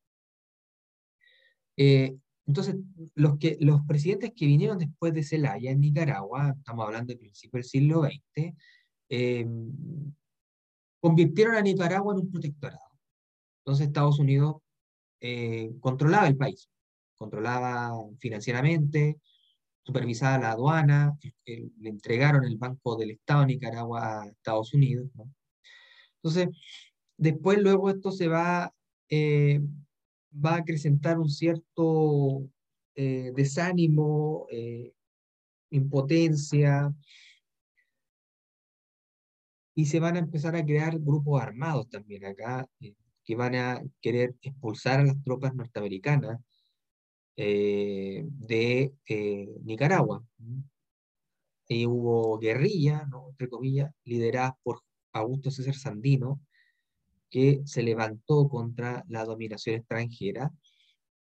Entonces, 2.47 2.77
los, 3.15 3.37
que, 3.37 3.57
los 3.59 3.81
presidentes 3.85 4.31
que 4.33 4.45
vinieron 4.45 4.77
después 4.77 5.13
de 5.13 5.23
Zelaya 5.23 5.71
en 5.71 5.81
Nicaragua, 5.81 6.55
estamos 6.57 6.85
hablando 6.85 7.09
del 7.09 7.19
principio 7.19 7.57
del 7.57 7.65
siglo 7.65 8.03
XX, 8.03 8.55
em, 9.09 10.13
convirtieron 11.01 11.55
a 11.55 11.61
Nicaragua 11.61 12.13
en 12.13 12.21
un 12.21 12.31
protectorado. 12.31 12.81
Entonces 13.59 13.87
Estados 13.87 14.19
Unidos 14.19 14.55
eh, 15.19 15.71
controlaba 15.81 16.27
el 16.27 16.37
país, 16.37 16.69
controlaba 17.17 17.91
financieramente, 18.17 19.19
supervisaba 19.83 20.37
la 20.37 20.51
aduana, 20.51 21.17
le 21.45 21.89
entregaron 21.89 22.45
el 22.45 22.57
Banco 22.57 22.95
del 22.97 23.11
Estado 23.11 23.41
de 23.41 23.47
Nicaragua 23.47 24.21
a 24.21 24.27
Estados 24.27 24.73
Unidos. 24.73 25.09
Entonces, 26.17 26.49
después 27.17 27.59
luego 27.59 27.89
esto 27.89 28.11
se 28.11 28.27
va 28.27 28.73
eh, 29.09 29.61
va 30.43 30.55
a 30.55 30.57
acrecentar 30.57 31.19
un 31.19 31.29
cierto 31.29 32.49
eh, 32.95 33.31
desánimo, 33.35 34.47
eh, 34.51 34.93
impotencia, 35.71 36.93
y 39.75 39.85
se 39.85 39.99
van 39.99 40.15
a 40.15 40.19
empezar 40.19 40.55
a 40.55 40.65
crear 40.65 40.97
grupos 40.99 41.41
armados 41.41 41.89
también 41.89 42.25
acá, 42.25 42.67
eh, 42.79 42.95
que 43.23 43.35
van 43.35 43.55
a 43.55 43.83
querer 44.01 44.35
expulsar 44.41 44.99
a 45.01 45.03
las 45.05 45.21
tropas 45.23 45.53
norteamericanas 45.53 46.39
de 47.35 48.93
Nicaragua. 49.63 50.25
Y 51.67 51.85
hubo 51.85 52.39
guerrilla, 52.39 53.05
¿no? 53.05 53.29
entre 53.29 53.49
comillas, 53.49 53.93
liderada 54.05 54.57
por 54.63 54.81
Augusto 55.13 55.51
César 55.51 55.75
Sandino, 55.75 56.41
que 57.29 57.61
se 57.65 57.83
levantó 57.83 58.47
contra 58.47 59.03
la 59.07 59.25
dominación 59.25 59.75
extranjera, 59.75 60.51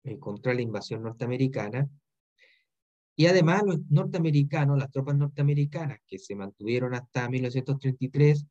eh, 0.05 0.19
contra 0.19 0.55
la 0.55 0.62
invasión 0.62 1.03
norteamericana. 1.03 1.88
Y 3.16 3.27
además 3.27 3.62
los 3.64 3.81
norteamericanos, 3.90 4.79
las 4.79 4.90
tropas 4.90 5.16
norteamericanas 5.16 6.01
que 6.07 6.19
se 6.19 6.37
mantuvieron 6.37 6.95
hasta 6.95 7.29
1933, 7.29 8.47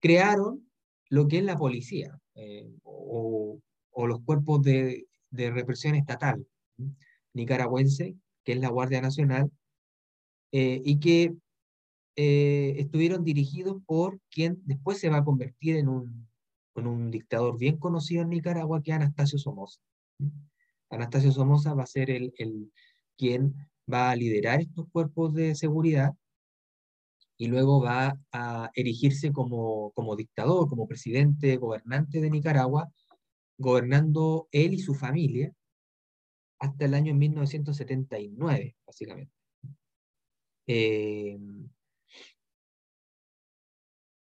crearon 0.00 0.68
lo 1.08 1.28
que 1.28 1.38
es 1.38 1.44
la 1.44 1.56
policía 1.56 2.18
eh, 2.34 2.68
o, 2.82 3.58
los 4.06 4.20
cuerpos 4.20 4.62
de, 4.62 5.06
represión 5.30 5.94
estatal 5.94 6.46
nicaragüense, 7.32 8.14
que 8.44 8.52
es 8.52 8.60
la 8.60 8.68
Guardia 8.68 9.00
Nacional, 9.00 9.50
eh, 10.52 10.80
y 10.84 10.98
que 10.98 11.34
estuvieron 12.16 13.24
dirigidos 13.24 13.76
por 13.84 14.20
quien 14.30 14.58
después 14.64 14.98
se 14.98 15.10
va 15.10 15.18
a 15.18 15.24
convertir 15.24 15.76
en 15.76 15.88
un 15.88 16.26
con 16.76 16.86
un 16.86 17.10
dictador 17.10 17.56
bien 17.56 17.78
conocido 17.78 18.20
en 18.20 18.28
Nicaragua 18.28 18.82
que 18.82 18.90
es 18.90 18.96
Anastasio 18.96 19.38
Somoza. 19.38 19.80
Anastasio 20.90 21.32
Somoza 21.32 21.72
va 21.72 21.84
a 21.84 21.86
ser 21.86 22.10
el, 22.10 22.34
el, 22.36 22.70
quien 23.16 23.54
va 23.90 24.10
a 24.10 24.16
liderar 24.16 24.60
estos 24.60 24.86
cuerpos 24.90 25.32
de 25.32 25.54
seguridad 25.54 26.12
y 27.38 27.46
luego 27.46 27.80
va 27.80 28.20
a 28.30 28.70
erigirse 28.74 29.32
como, 29.32 29.90
como 29.92 30.16
dictador, 30.16 30.68
como 30.68 30.86
presidente, 30.86 31.56
gobernante 31.56 32.20
de 32.20 32.28
Nicaragua, 32.28 32.92
gobernando 33.56 34.46
él 34.52 34.74
y 34.74 34.78
su 34.78 34.94
familia 34.94 35.54
hasta 36.58 36.84
el 36.84 36.92
año 36.92 37.14
1979, 37.14 38.76
básicamente. 38.86 39.32
Eh, 40.66 41.38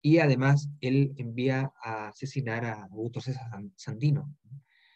y 0.05 0.19
además 0.19 0.69
él 0.81 1.13
envía 1.15 1.71
a 1.81 2.09
asesinar 2.09 2.65
a 2.65 2.83
Augusto 2.83 3.21
César 3.21 3.49
Sandino. 3.77 4.35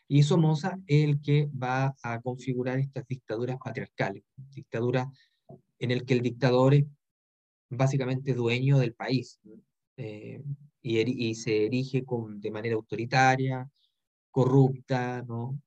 Y 0.09 0.23
Somoza 0.23 0.77
el 0.85 1.21
que 1.21 1.49
va 1.51 1.95
a 2.03 2.21
configurar 2.21 2.77
estas 2.77 3.07
dictaduras 3.07 3.57
patriarcales, 3.63 4.23
dictaduras 4.35 5.07
en 5.79 5.91
el 5.91 6.05
que 6.05 6.13
el 6.13 6.21
dictador 6.21 6.73
es 6.73 6.85
básicamente 7.69 8.33
dueño 8.33 8.79
del 8.79 8.93
país 8.93 9.39
eh, 9.95 10.43
y, 10.81 11.35
se 11.35 11.65
erige 11.65 12.03
con, 12.03 12.41
de 12.41 12.51
manera 12.51 12.75
autoritaria, 12.75 13.69
corrupta, 14.29 15.23
¿no? 15.23 15.61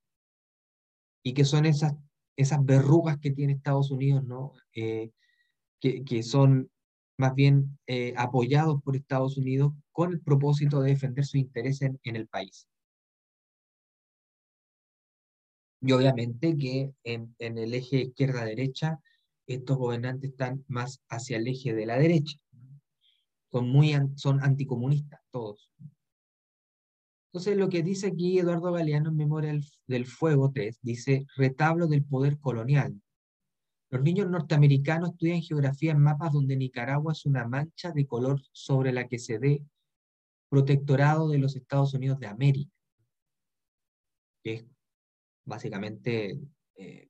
Y 1.22 1.32
que 1.32 1.46
son 1.46 1.64
esas, 1.64 1.94
esas 2.36 2.62
verrugas 2.64 3.18
que 3.18 3.30
tiene 3.30 3.54
Estados 3.54 3.90
Unidos, 3.90 4.22
¿no? 4.24 4.52
Eh, 4.74 5.12
que, 5.80 6.04
que 6.04 6.22
son 6.22 6.70
más 7.20 7.34
bien 7.34 7.78
eh, 7.86 8.14
apoyados 8.16 8.82
por 8.82 8.96
Estados 8.96 9.36
Unidos 9.36 9.72
con 9.92 10.12
el 10.12 10.20
propósito 10.20 10.80
de 10.80 10.90
defender 10.90 11.24
sus 11.24 11.36
intereses 11.36 11.92
en, 12.02 12.16
el 12.16 12.26
país. 12.26 12.66
Y 15.82 15.92
obviamente 15.92 16.56
que 16.56 16.92
en, 17.04 17.34
el 17.38 17.74
eje 17.74 18.02
izquierda-derecha, 18.02 18.98
estos 19.46 19.76
gobernantes 19.76 20.30
están 20.30 20.64
más 20.68 21.02
hacia 21.08 21.36
el 21.36 21.46
eje 21.46 21.74
de 21.74 21.86
la 21.86 21.98
derecha. 21.98 22.38
Son, 23.52 23.68
muy, 23.68 23.94
son 24.16 24.42
anticomunistas 24.42 25.20
todos. 25.30 25.70
Entonces, 27.32 27.56
lo 27.56 27.68
que 27.68 27.82
dice 27.82 28.08
aquí 28.08 28.38
Eduardo 28.38 28.72
Galeano 28.72 29.10
en 29.10 29.16
Memoria 29.16 29.58
del, 29.86 30.06
Fuego 30.06 30.50
3, 30.52 30.78
dice 30.82 31.26
retablo 31.36 31.86
del 31.86 32.04
poder 32.04 32.38
colonial, 32.40 33.00
los 33.90 34.02
niños 34.02 34.30
norteamericanos 34.30 35.10
estudian 35.10 35.42
geografía 35.42 35.92
en 35.92 36.00
mapas 36.00 36.32
donde 36.32 36.56
Nicaragua 36.56 37.12
es 37.12 37.26
una 37.26 37.46
mancha 37.46 37.90
de 37.90 38.06
color 38.06 38.40
sobre 38.52 38.92
la 38.92 39.08
que 39.08 39.18
se 39.18 39.38
ve 39.38 39.64
protectorado 40.48 41.28
de 41.28 41.38
los 41.38 41.56
Estados 41.56 41.94
Unidos 41.94 42.18
de 42.20 42.26
América, 42.28 42.70
que 44.42 44.54
es 44.54 44.64
básicamente 45.44 46.40
eh, 46.76 47.08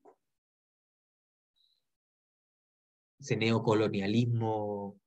ese 3.18 3.36
neocolonialismo 3.36 4.98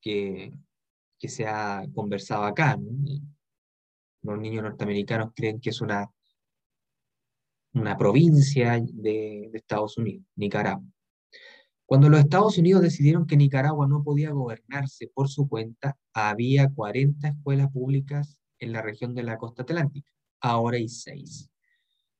que, 0.00 0.52
que, 1.18 1.28
se 1.28 1.46
ha 1.46 1.86
conversado 1.94 2.44
acá. 2.44 2.78
Los 4.22 4.38
niños 4.38 4.62
norteamericanos 4.62 5.32
creen 5.34 5.60
que 5.60 5.70
es 5.70 5.80
una 5.80 6.10
una 7.74 7.96
provincia 7.96 8.78
de, 8.80 9.48
de 9.50 9.58
Estados 9.58 9.96
Unidos, 9.96 10.26
Nicaragua. 10.36 10.84
Cuando 11.92 12.08
los 12.08 12.20
Estados 12.20 12.56
Unidos 12.56 12.80
decidieron 12.80 13.26
que 13.26 13.36
Nicaragua 13.36 13.86
no 13.86 14.02
podía 14.02 14.30
gobernarse 14.30 15.10
por 15.12 15.28
su 15.28 15.46
cuenta, 15.46 15.98
había 16.14 16.70
40 16.70 17.28
escuelas 17.28 17.70
públicas 17.70 18.38
en 18.58 18.72
la 18.72 18.80
región 18.80 19.14
de 19.14 19.22
la 19.22 19.36
costa 19.36 19.60
atlántica. 19.64 20.10
Ahora 20.40 20.78
hay 20.78 20.88
seis. 20.88 21.50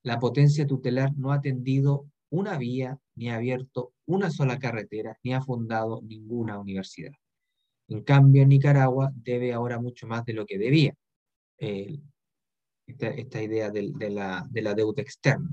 La 0.03 0.19
potencia 0.19 0.67
tutelar 0.67 1.17
no 1.17 1.33
ha 1.33 1.37
atendido 1.37 2.07
una 2.29 2.59
vía, 2.59 2.99
ni 3.15 3.31
ha 3.31 3.37
abierto 3.37 3.95
una 4.05 4.31
sola 4.31 4.59
carretera, 4.59 5.19
ni 5.25 5.33
ha 5.33 5.41
fundado 5.41 6.03
ninguna 6.03 6.61
universidad. 6.61 7.13
En 7.89 8.03
cambio, 8.03 8.47
Nicaragua 8.47 9.11
debe 9.15 9.55
ahora 9.55 9.81
mucho 9.81 10.07
más 10.07 10.27
de 10.27 10.35
lo 10.35 10.45
que 10.45 10.59
debía. 10.59 10.95
esta, 11.57 13.43
idea 13.43 13.71
de, 13.71 14.11
la, 14.11 14.47
de 14.51 14.61
la 14.61 14.75
deuda 14.75 15.01
externa. 15.01 15.49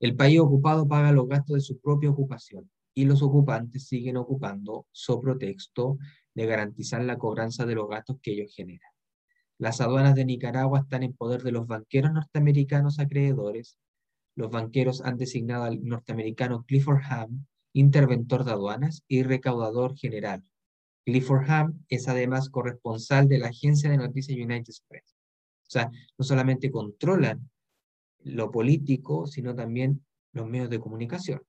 El 0.00 0.16
país 0.16 0.40
ocupado 0.40 0.88
paga 0.88 1.12
los 1.12 1.28
gastos 1.28 1.54
de 1.54 1.60
su 1.60 1.78
propia 1.78 2.10
ocupación 2.10 2.68
y 2.94 3.04
los 3.04 3.22
ocupantes 3.22 3.86
siguen 3.88 4.16
ocupando 4.16 4.86
sobre 4.92 5.34
texto 5.36 5.98
de 6.34 6.46
garantizar 6.46 7.02
la 7.04 7.18
cobranza 7.18 7.66
de 7.66 7.74
los 7.74 7.88
gastos 7.88 8.18
que 8.22 8.32
ellos 8.32 8.52
generan. 8.54 8.90
Las 9.58 9.80
aduanas 9.80 10.14
de 10.14 10.24
Nicaragua 10.24 10.80
están 10.80 11.02
en 11.02 11.12
poder 11.12 11.42
de 11.42 11.52
los 11.52 11.66
banqueros 11.66 12.12
norteamericanos 12.12 12.98
acreedores. 12.98 13.78
Los 14.36 14.50
banqueros 14.50 15.00
han 15.02 15.16
designado 15.16 15.64
al 15.64 15.84
norteamericano 15.84 16.64
Clifford 16.64 17.02
Ham 17.08 17.46
interventor 17.74 18.44
de 18.44 18.52
aduanas 18.52 19.04
y 19.08 19.22
recaudador 19.24 19.96
general. 19.96 20.42
Clifford 21.04 21.50
Ham 21.50 21.84
es 21.88 22.08
además 22.08 22.48
corresponsal 22.48 23.28
de 23.28 23.38
la 23.38 23.48
agencia 23.48 23.90
de 23.90 23.98
noticias 23.98 24.38
United 24.38 24.72
Press. 24.88 25.14
O 25.66 25.70
sea, 25.70 25.90
no 26.16 26.24
solamente 26.24 26.70
controlan 26.70 27.50
lo 28.22 28.50
político, 28.50 29.26
sino 29.26 29.54
también 29.54 30.04
los 30.32 30.46
medios 30.46 30.70
de 30.70 30.80
comunicación. 30.80 31.42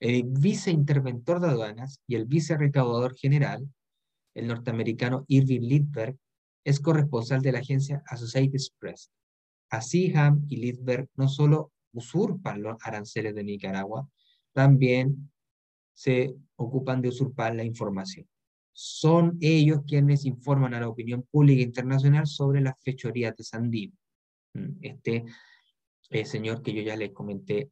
El 0.00 0.24
viceinterventor 0.24 1.40
de 1.40 1.48
aduanas 1.48 2.00
y 2.06 2.14
el 2.14 2.26
vicerecaudador 2.26 3.16
general, 3.16 3.68
el 4.34 4.46
norteamericano 4.46 5.24
Irving 5.28 5.62
Lidberg, 5.62 6.16
es 6.64 6.80
corresponsal 6.80 7.42
de 7.42 7.52
la 7.52 7.60
agencia 7.60 8.02
Associated 8.06 8.60
Press. 8.78 9.10
Así 9.70 10.12
Ham 10.14 10.44
y 10.48 10.56
Lidberg 10.56 11.08
no 11.16 11.28
solo 11.28 11.72
usurpan 11.92 12.62
los 12.62 12.76
aranceles 12.82 13.34
de 13.34 13.44
Nicaragua, 13.44 14.08
también 14.52 15.30
se 15.94 16.34
ocupan 16.56 17.02
de 17.02 17.08
usurpar 17.08 17.54
la 17.54 17.64
información. 17.64 18.28
Son 18.72 19.36
ellos 19.40 19.80
quienes 19.86 20.24
informan 20.24 20.74
a 20.74 20.80
la 20.80 20.88
opinión 20.88 21.24
pública 21.30 21.62
internacional 21.62 22.26
sobre 22.26 22.60
las 22.60 22.80
fechorías 22.80 23.34
de 23.36 23.44
Sandino. 23.44 23.94
Mm, 24.54 24.78
este 24.80 25.24
eh, 26.10 26.24
señor 26.24 26.62
que 26.62 26.72
yo 26.72 26.82
ya 26.82 26.96
les 26.96 27.12
comenté 27.12 27.70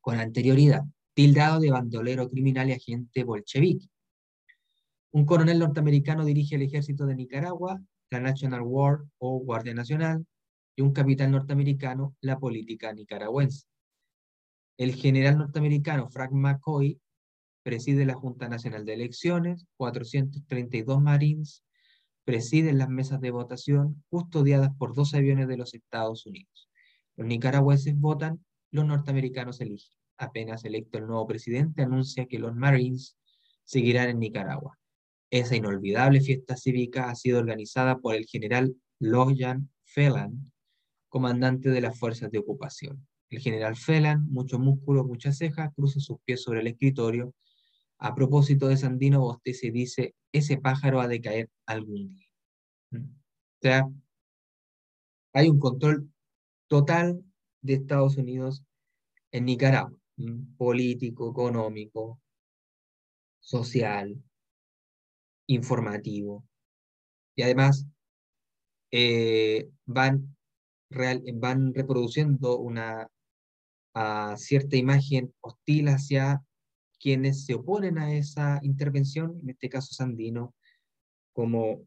con 0.00 0.18
anterioridad, 0.18 0.82
tildado 1.18 1.58
de 1.58 1.72
bandolero 1.72 2.28
criminal 2.28 2.68
y 2.68 2.74
agente 2.74 3.24
bolchevique. 3.24 3.88
Un 5.10 5.26
coronel 5.26 5.58
norteamericano 5.58 6.24
dirige 6.24 6.54
el 6.54 6.62
ejército 6.62 7.06
de 7.06 7.16
Nicaragua, 7.16 7.82
la 8.08 8.20
National 8.20 8.62
War 8.62 9.00
o 9.18 9.40
Guardia 9.40 9.74
Nacional, 9.74 10.24
y 10.76 10.82
un 10.82 10.92
capitán 10.92 11.32
norteamericano, 11.32 12.14
la 12.20 12.38
política 12.38 12.92
nicaragüense. 12.92 13.66
El 14.76 14.94
general 14.94 15.38
norteamericano 15.38 16.08
Frank 16.08 16.30
McCoy 16.30 17.00
preside 17.64 18.06
la 18.06 18.14
Junta 18.14 18.48
Nacional 18.48 18.84
de 18.84 18.94
Elecciones, 18.94 19.66
432 19.76 21.02
Marines 21.02 21.64
presiden 22.24 22.78
las 22.78 22.90
mesas 22.90 23.20
de 23.20 23.32
votación 23.32 24.04
custodiadas 24.08 24.70
por 24.78 24.94
dos 24.94 25.14
aviones 25.14 25.48
de 25.48 25.56
los 25.56 25.74
Estados 25.74 26.26
Unidos. 26.26 26.68
Los 27.16 27.26
nicaragüenses 27.26 27.98
votan, 27.98 28.44
los 28.70 28.86
norteamericanos 28.86 29.60
eligen. 29.60 29.97
Apenas 30.18 30.64
electo 30.64 30.98
el 30.98 31.06
nuevo 31.06 31.26
presidente, 31.26 31.82
anuncia 31.82 32.26
que 32.26 32.38
los 32.38 32.54
Marines 32.54 33.16
seguirán 33.64 34.10
en 34.10 34.18
Nicaragua. 34.18 34.78
Esa 35.30 35.56
inolvidable 35.56 36.20
fiesta 36.20 36.56
cívica 36.56 37.10
ha 37.10 37.14
sido 37.14 37.38
organizada 37.38 37.98
por 37.98 38.14
el 38.14 38.26
general 38.26 38.74
Loyan 38.98 39.70
Phelan, 39.84 40.52
comandante 41.08 41.70
de 41.70 41.80
las 41.80 41.98
fuerzas 41.98 42.30
de 42.30 42.38
ocupación. 42.38 43.06
El 43.30 43.40
general 43.40 43.76
Phelan, 43.76 44.26
mucho 44.30 44.58
músculo, 44.58 45.04
muchas 45.04 45.38
cejas, 45.38 45.72
cruza 45.74 46.00
sus 46.00 46.18
pies 46.24 46.42
sobre 46.42 46.60
el 46.60 46.66
escritorio. 46.66 47.34
A 47.98 48.14
propósito 48.14 48.68
de 48.68 48.76
Sandino 48.76 49.20
bostece 49.20 49.66
y 49.68 49.70
dice, 49.70 50.14
ese 50.32 50.56
pájaro 50.58 51.00
ha 51.00 51.08
de 51.08 51.20
caer 51.20 51.50
algún 51.66 52.14
día. 52.14 52.28
¿Mm? 52.90 53.04
O 53.04 53.60
sea, 53.60 53.88
hay 55.34 55.48
un 55.48 55.58
control 55.58 56.10
total 56.68 57.22
de 57.60 57.74
Estados 57.74 58.16
Unidos 58.16 58.64
en 59.30 59.44
Nicaragua. 59.44 59.98
Político, 60.56 61.30
económico, 61.30 62.20
social, 63.40 64.16
informativo. 65.46 66.44
Y 67.36 67.42
además 67.42 67.86
eh, 68.90 69.68
van, 69.86 70.36
van 70.90 71.74
reproduciendo 71.74 72.58
una 72.58 73.08
cierta 74.36 74.76
imagen 74.76 75.34
hostil 75.40 75.88
hacia 75.88 76.42
quienes 77.00 77.44
se 77.44 77.54
oponen 77.54 77.98
a 77.98 78.14
esa 78.14 78.58
intervención, 78.62 79.38
en 79.42 79.50
este 79.50 79.68
caso 79.68 79.94
Sandino, 79.94 80.54
como 81.32 81.86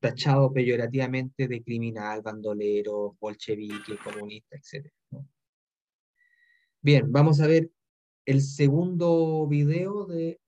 tachado 0.00 0.52
peyorativamente 0.52 1.48
de 1.48 1.62
criminal, 1.62 2.22
bandolero, 2.22 3.16
bolchevique, 3.20 3.96
comunista, 4.02 4.56
etc. 4.56 4.90
Bien, 6.84 7.10
vamos 7.10 7.40
a 7.40 7.46
ver 7.46 7.70
el 8.26 8.42
segundo 8.42 9.46
video 9.48 10.04
de 10.04 10.38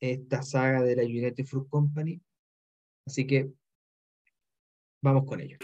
esta 0.00 0.40
saga 0.40 0.82
de 0.82 0.96
la 0.96 1.02
United 1.02 1.44
Fruit 1.44 1.68
Company. 1.68 2.18
Así 3.06 3.26
que 3.26 3.50
vamos 5.02 5.26
con 5.26 5.38
ello. 5.42 5.58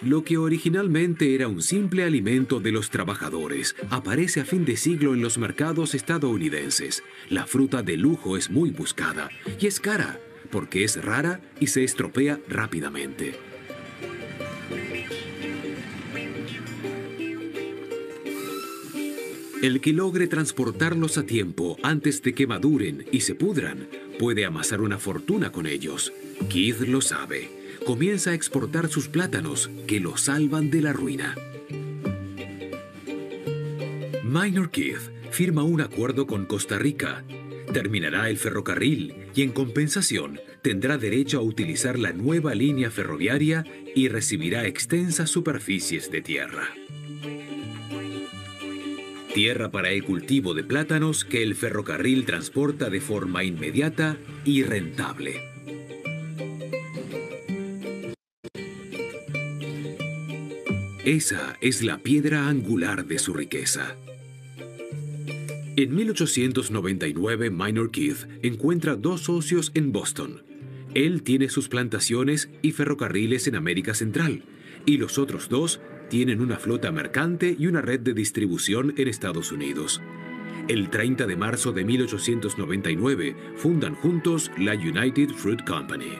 Lo 0.00 0.22
que 0.22 0.38
originalmente 0.38 1.34
era 1.34 1.48
un 1.48 1.60
simple 1.60 2.04
alimento 2.04 2.60
de 2.60 2.70
los 2.70 2.88
trabajadores 2.90 3.74
aparece 3.90 4.42
a 4.42 4.44
fin 4.44 4.64
de 4.64 4.76
siglo 4.76 5.12
en 5.12 5.22
los 5.22 5.38
mercados 5.38 5.96
estadounidenses. 5.96 7.02
La 7.28 7.48
fruta 7.48 7.82
de 7.82 7.96
lujo 7.96 8.36
es 8.36 8.48
muy 8.48 8.70
buscada 8.70 9.28
y 9.58 9.66
es 9.66 9.80
cara 9.80 10.20
porque 10.52 10.84
es 10.84 11.04
rara 11.04 11.40
y 11.58 11.66
se 11.66 11.82
estropea 11.82 12.38
rápidamente. 12.48 13.49
El 19.62 19.82
que 19.82 19.92
logre 19.92 20.26
transportarlos 20.26 21.18
a 21.18 21.26
tiempo 21.26 21.76
antes 21.82 22.22
de 22.22 22.32
que 22.32 22.46
maduren 22.46 23.04
y 23.12 23.20
se 23.20 23.34
pudran 23.34 23.88
puede 24.18 24.46
amasar 24.46 24.80
una 24.80 24.98
fortuna 24.98 25.52
con 25.52 25.66
ellos. 25.66 26.14
Keith 26.48 26.80
lo 26.80 27.02
sabe. 27.02 27.50
Comienza 27.84 28.30
a 28.30 28.34
exportar 28.34 28.88
sus 28.88 29.08
plátanos 29.08 29.70
que 29.86 30.00
lo 30.00 30.16
salvan 30.16 30.70
de 30.70 30.80
la 30.80 30.94
ruina. 30.94 31.36
Minor 34.24 34.70
Keith 34.70 35.10
firma 35.30 35.62
un 35.62 35.82
acuerdo 35.82 36.26
con 36.26 36.46
Costa 36.46 36.78
Rica. 36.78 37.22
Terminará 37.70 38.30
el 38.30 38.38
ferrocarril 38.38 39.26
y 39.34 39.42
en 39.42 39.52
compensación 39.52 40.40
tendrá 40.62 40.96
derecho 40.96 41.38
a 41.38 41.42
utilizar 41.42 41.98
la 41.98 42.14
nueva 42.14 42.54
línea 42.54 42.90
ferroviaria 42.90 43.64
y 43.94 44.08
recibirá 44.08 44.66
extensas 44.66 45.28
superficies 45.28 46.10
de 46.10 46.22
tierra 46.22 46.79
tierra 49.32 49.70
para 49.70 49.90
el 49.90 50.04
cultivo 50.04 50.54
de 50.54 50.64
plátanos 50.64 51.24
que 51.24 51.42
el 51.42 51.54
ferrocarril 51.54 52.24
transporta 52.24 52.90
de 52.90 53.00
forma 53.00 53.44
inmediata 53.44 54.16
y 54.44 54.62
rentable. 54.62 55.40
Esa 61.04 61.56
es 61.60 61.82
la 61.82 61.98
piedra 61.98 62.48
angular 62.48 63.06
de 63.06 63.18
su 63.18 63.32
riqueza. 63.32 63.96
En 65.76 65.94
1899, 65.94 67.50
Minor 67.50 67.90
Keith 67.90 68.26
encuentra 68.42 68.96
dos 68.96 69.22
socios 69.22 69.72
en 69.74 69.92
Boston. 69.92 70.42
Él 70.94 71.22
tiene 71.22 71.48
sus 71.48 71.68
plantaciones 71.68 72.50
y 72.62 72.72
ferrocarriles 72.72 73.46
en 73.46 73.56
América 73.56 73.94
Central, 73.94 74.42
y 74.84 74.98
los 74.98 75.18
otros 75.18 75.48
dos 75.48 75.80
tienen 76.10 76.42
una 76.42 76.58
flota 76.58 76.92
mercante 76.92 77.56
y 77.58 77.66
una 77.66 77.80
red 77.80 78.00
de 78.00 78.12
distribución 78.12 78.92
en 78.98 79.08
Estados 79.08 79.52
Unidos. 79.52 80.02
El 80.68 80.90
30 80.90 81.26
de 81.26 81.36
marzo 81.36 81.72
de 81.72 81.84
1899 81.84 83.34
fundan 83.56 83.94
juntos 83.94 84.50
la 84.58 84.74
United 84.74 85.30
Fruit 85.30 85.64
Company. 85.64 86.18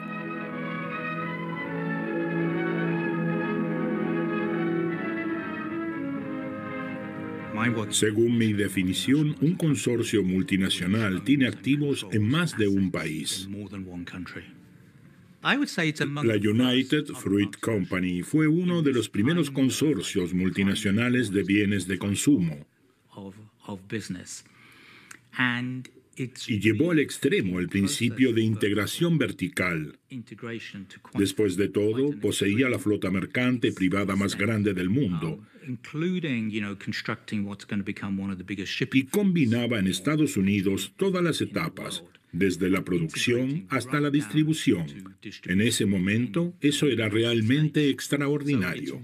Según 7.89 8.37
mi 8.37 8.53
definición, 8.53 9.35
un 9.41 9.55
consorcio 9.55 10.23
multinacional 10.23 11.23
tiene 11.23 11.47
activos 11.47 12.07
en 12.11 12.23
más 12.23 12.57
de 12.57 12.67
un 12.67 12.89
país. 12.89 13.47
La 15.41 16.35
United 16.35 17.05
Fruit 17.13 17.57
Company 17.59 18.21
fue 18.21 18.47
uno 18.47 18.81
de 18.83 18.93
los 18.93 19.09
primeros 19.09 19.49
consorcios 19.49 20.33
multinacionales 20.33 21.31
de 21.31 21.43
bienes 21.43 21.87
de 21.87 21.97
consumo. 21.97 22.67
y 26.47 26.59
llevó 26.59 26.91
al 26.91 26.99
extremo 26.99 27.59
el 27.59 27.69
principio 27.69 28.33
de 28.33 28.41
integración 28.41 29.17
vertical. 29.17 29.97
Después 31.13 31.55
de 31.57 31.69
todo, 31.69 32.11
poseía 32.19 32.69
la 32.69 32.79
flota 32.79 33.09
mercante 33.09 33.71
privada 33.71 34.15
más 34.15 34.37
grande 34.37 34.73
del 34.73 34.89
mundo. 34.89 35.43
y 38.93 39.05
combinaba 39.05 39.79
en 39.79 39.87
Estados 39.87 40.37
Unidos 40.37 40.93
todas 40.97 41.23
las 41.23 41.41
etapas, 41.41 42.03
desde 42.31 42.69
la 42.69 42.83
producción 42.83 43.65
hasta 43.69 43.99
la 43.99 44.09
distribución. 44.09 44.85
En 45.43 45.61
ese 45.61 45.85
momento, 45.85 46.53
eso 46.61 46.87
era 46.87 47.09
realmente 47.09 47.89
extraordinario. 47.89 49.01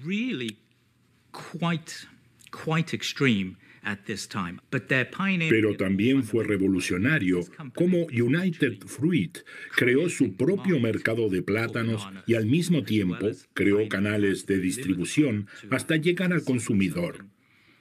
Pero 5.50 5.78
también 5.78 6.24
fue 6.24 6.44
revolucionario 6.44 7.42
como 7.74 8.06
United 8.08 8.80
Fruit 8.86 9.38
creó 9.76 10.10
su 10.10 10.36
propio 10.36 10.80
mercado 10.80 11.30
de 11.30 11.42
plátanos 11.42 12.06
y 12.26 12.36
al 12.36 12.48
mismo 12.48 12.84
tiempo 12.84 13.32
creó 13.54 13.88
canales 13.88 14.46
de 14.46 14.60
distribución 14.60 15.48
hasta 15.70 15.96
llegar 15.96 16.34
al 16.34 16.44
consumidor. 16.44 17.26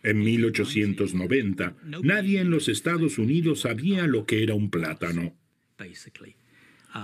En 0.07 0.21
1890, 0.21 1.75
nadie 2.05 2.41
en 2.41 2.49
los 2.49 2.69
Estados 2.69 3.19
Unidos 3.19 3.63
sabía 3.63 4.07
lo 4.07 4.25
que 4.25 4.45
era 4.45 4.55
un 4.55 4.71
plátano. 4.71 5.35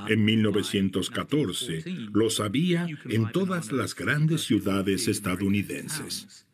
En 0.09 0.25
1914, 0.25 1.83
lo 2.13 2.31
sabía 2.31 2.87
en 3.09 3.33
todas 3.33 3.73
las 3.73 3.97
grandes 3.97 4.43
ciudades 4.43 5.09
estadounidenses. 5.09 6.47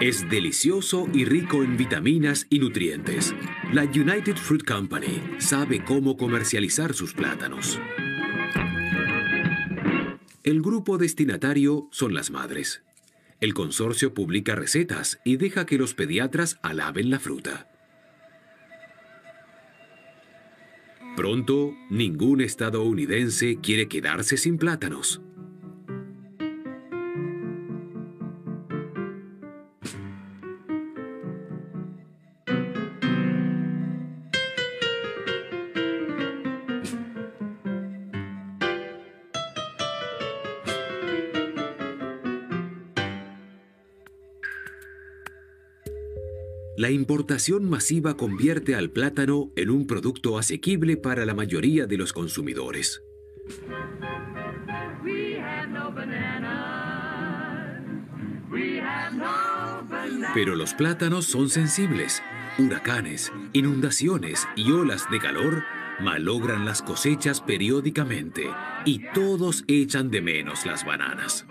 Es 0.00 0.26
delicioso 0.30 1.06
y 1.12 1.26
rico 1.26 1.62
en 1.62 1.76
vitaminas 1.76 2.46
y 2.48 2.58
nutrientes. 2.58 3.34
La 3.74 3.84
United 3.84 4.36
Fruit 4.36 4.64
Company 4.64 5.20
sabe 5.36 5.84
cómo 5.84 6.16
comercializar 6.16 6.94
sus 6.94 7.12
plátanos. 7.12 7.78
El 10.42 10.62
grupo 10.62 10.96
destinatario 10.96 11.86
son 11.92 12.14
las 12.14 12.30
madres. 12.30 12.82
El 13.40 13.54
consorcio 13.54 14.12
publica 14.12 14.54
recetas 14.54 15.18
y 15.24 15.36
deja 15.36 15.64
que 15.64 15.78
los 15.78 15.94
pediatras 15.94 16.58
alaben 16.62 17.08
la 17.08 17.18
fruta. 17.18 17.66
Pronto, 21.16 21.74
ningún 21.90 22.40
estadounidense 22.40 23.58
quiere 23.60 23.88
quedarse 23.88 24.36
sin 24.36 24.58
plátanos. 24.58 25.22
La 46.80 46.90
importación 46.90 47.68
masiva 47.68 48.16
convierte 48.16 48.74
al 48.74 48.88
plátano 48.88 49.52
en 49.54 49.68
un 49.68 49.86
producto 49.86 50.38
asequible 50.38 50.96
para 50.96 51.26
la 51.26 51.34
mayoría 51.34 51.84
de 51.84 51.98
los 51.98 52.14
consumidores. 52.14 53.02
Pero 60.32 60.56
los 60.56 60.72
plátanos 60.72 61.26
son 61.26 61.50
sensibles. 61.50 62.22
Huracanes, 62.58 63.30
inundaciones 63.52 64.48
y 64.56 64.72
olas 64.72 65.04
de 65.10 65.18
calor 65.18 65.64
malogran 66.00 66.64
las 66.64 66.80
cosechas 66.80 67.42
periódicamente 67.42 68.48
y 68.86 69.04
todos 69.12 69.64
echan 69.68 70.10
de 70.10 70.22
menos 70.22 70.64
las 70.64 70.86
bananas. 70.86 71.44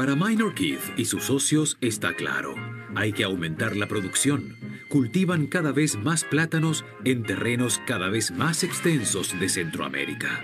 Para 0.00 0.16
Minor 0.16 0.54
Keith 0.54 0.80
y 0.96 1.04
sus 1.04 1.24
socios 1.24 1.76
está 1.82 2.14
claro, 2.14 2.54
hay 2.94 3.12
que 3.12 3.22
aumentar 3.22 3.76
la 3.76 3.86
producción. 3.86 4.56
Cultivan 4.88 5.46
cada 5.46 5.72
vez 5.72 5.98
más 5.98 6.24
plátanos 6.24 6.86
en 7.04 7.22
terrenos 7.22 7.82
cada 7.86 8.08
vez 8.08 8.30
más 8.30 8.64
extensos 8.64 9.38
de 9.38 9.50
Centroamérica. 9.50 10.40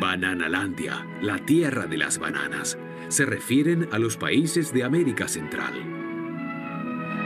Bananalandia, 0.00 1.06
la 1.22 1.38
tierra 1.38 1.86
de 1.86 1.98
las 1.98 2.18
bananas, 2.18 2.76
se 3.06 3.24
refieren 3.24 3.88
a 3.92 4.00
los 4.00 4.16
países 4.16 4.74
de 4.74 4.82
América 4.82 5.28
Central. 5.28 5.74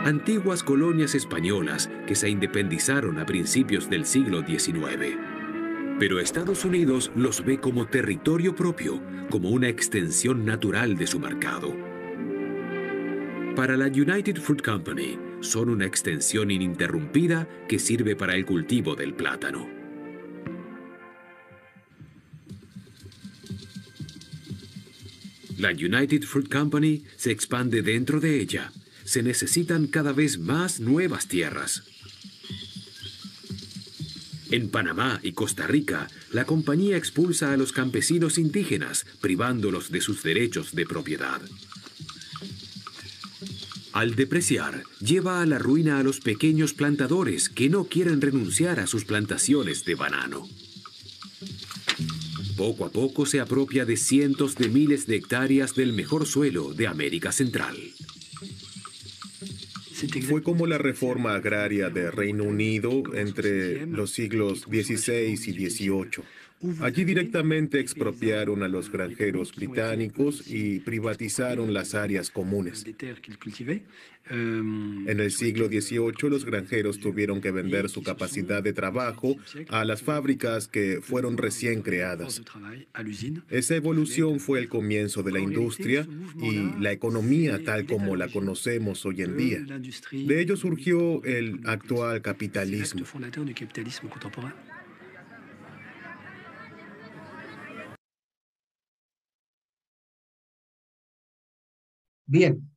Antiguas 0.05 0.63
colonias 0.63 1.15
españolas 1.15 1.89
que 2.07 2.15
se 2.15 2.29
independizaron 2.29 3.19
a 3.19 3.25
principios 3.25 3.89
del 3.89 4.05
siglo 4.05 4.47
XIX 4.47 5.36
pero 5.99 6.21
Estados 6.21 6.65
Unidos 6.65 7.11
los 7.15 7.45
ve 7.45 7.59
como 7.59 7.87
territorio 7.87 8.55
propio, 8.55 9.03
como 9.31 9.51
una 9.51 9.69
extensión 9.69 10.45
natural 10.45 10.97
de 10.97 11.07
su 11.07 11.19
mercado. 11.19 11.75
Para 13.55 13.77
la 13.77 13.87
United 13.87 14.37
Fruit 14.37 14.63
Company, 14.63 15.19
son 15.41 15.71
una 15.71 15.87
extensión 15.87 16.51
ininterrumpida 16.51 17.49
que 17.69 17.79
sirve 17.79 18.15
para 18.15 18.35
el 18.35 18.45
cultivo 18.45 18.95
del 18.95 19.15
plátano. 19.15 19.67
La 25.57 25.71
United 25.71 26.23
Fruit 26.25 26.53
Company 26.53 27.05
se 27.17 27.31
expande 27.31 27.81
dentro 27.81 28.21
de 28.21 28.39
ella. 28.41 28.73
Se 29.05 29.23
necesitan 29.23 29.87
cada 29.87 30.13
vez 30.13 30.39
más 30.39 30.81
nuevas 30.81 31.29
tierras. 31.29 31.96
En 34.51 34.69
Panamá 34.69 35.19
y 35.23 35.33
Costa 35.33 35.67
Rica, 35.67 36.09
la 36.31 36.45
compañía 36.45 36.97
expulsa 36.97 37.53
a 37.53 37.57
los 37.57 37.73
campesinos 37.73 38.39
indígenas, 38.39 39.05
privándolos 39.21 39.91
de 39.91 40.01
sus 40.01 40.23
derechos 40.23 40.75
de 40.75 40.87
propiedad. 40.87 41.41
Al 43.93 44.15
depreciar, 44.15 44.85
lleva 45.01 45.41
a 45.41 45.47
la 45.47 45.59
ruina 45.59 45.99
a 45.99 46.03
los 46.03 46.21
pequeños 46.21 46.75
plantadores 46.75 47.49
que 47.49 47.71
no 47.71 47.85
quieren 47.85 48.21
renunciar 48.21 48.79
a 48.79 48.87
sus 48.87 49.05
plantaciones 49.05 49.85
de 49.85 49.95
banano. 49.95 50.47
Poco 52.57 52.85
a 52.85 52.91
poco 52.91 53.27
se 53.27 53.41
apropia 53.41 53.85
de 53.85 53.97
cientos 53.97 54.55
de 54.55 54.69
miles 54.69 55.07
de 55.07 55.17
hectáreas 55.17 55.75
del 55.75 55.93
mejor 55.93 56.27
suelo 56.27 56.73
de 56.73 56.87
América 56.87 57.33
Central. 57.33 57.77
Fue 60.29 60.43
como 60.43 60.67
la 60.67 60.77
reforma 60.77 61.35
agraria 61.35 61.89
de 61.89 62.11
Reino 62.11 62.45
Unido 62.45 63.03
entre 63.15 63.87
los 63.87 64.11
siglos 64.11 64.67
XVI 64.69 65.33
y 65.33 65.37
XVIII. 65.37 66.25
Allí 66.81 67.05
directamente 67.05 67.81
expropiaron 67.81 68.63
a 68.63 68.69
los 68.69 68.91
granjeros 68.91 69.55
británicos 69.55 70.45
y 70.47 70.81
privatizaron 70.81 71.73
las 71.73 71.95
áreas 71.95 72.31
comunes. 72.31 72.85
En 74.29 75.21
el 75.21 75.31
siglo 75.31 75.69
XVIII 75.69 76.31
los 76.31 76.45
granjeros 76.45 76.99
tuvieron 76.99 77.41
que 77.41 77.53
vender 77.53 77.89
su 77.89 78.03
capacidad 78.03 78.63
de 78.63 78.73
trabajo 78.73 79.37
a 79.69 79.85
las 79.85 80.03
fábricas 80.03 80.67
que 80.67 81.01
fueron 81.01 81.37
recién 81.37 81.83
creadas. 81.83 82.43
Esa 83.51 83.77
evolución 83.77 84.41
fue 84.41 84.59
el 84.59 84.69
comienzo 84.69 85.23
de 85.23 85.33
la 85.33 85.41
industria 85.41 86.07
y 86.43 86.81
la 86.81 86.93
economía 86.93 87.63
tal 87.65 87.87
como 87.87 88.17
la 88.17 88.29
conocemos 88.29 89.05
hoy 89.07 89.23
en 89.23 89.37
día. 89.37 89.61
De 89.61 90.41
ello 90.41 90.57
surgió 90.57 91.23
el 91.25 91.61
actual 91.65 92.21
capitalismo. 92.23 93.05
Bien. 102.27 102.71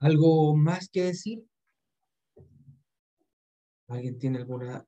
¿Algo 0.00 0.54
más 0.56 0.88
que 0.90 1.04
decir? 1.04 1.44
¿Alguien 3.88 4.18
tiene 4.18 4.38
alguna 4.38 4.86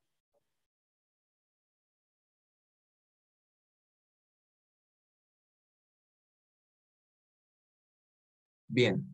Bien. 8.67 9.05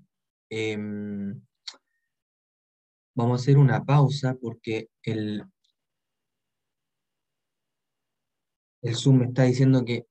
Em, 0.49 1.41
vamos 3.15 3.41
a 3.41 3.43
hacer 3.43 3.57
una 3.57 3.83
pausa 3.85 4.35
porque 4.41 4.87
el, 5.03 5.43
el 8.81 8.95
Zoom 8.95 9.19
me 9.19 9.25
está 9.25 9.43
diciendo 9.43 9.83
que 9.85 10.05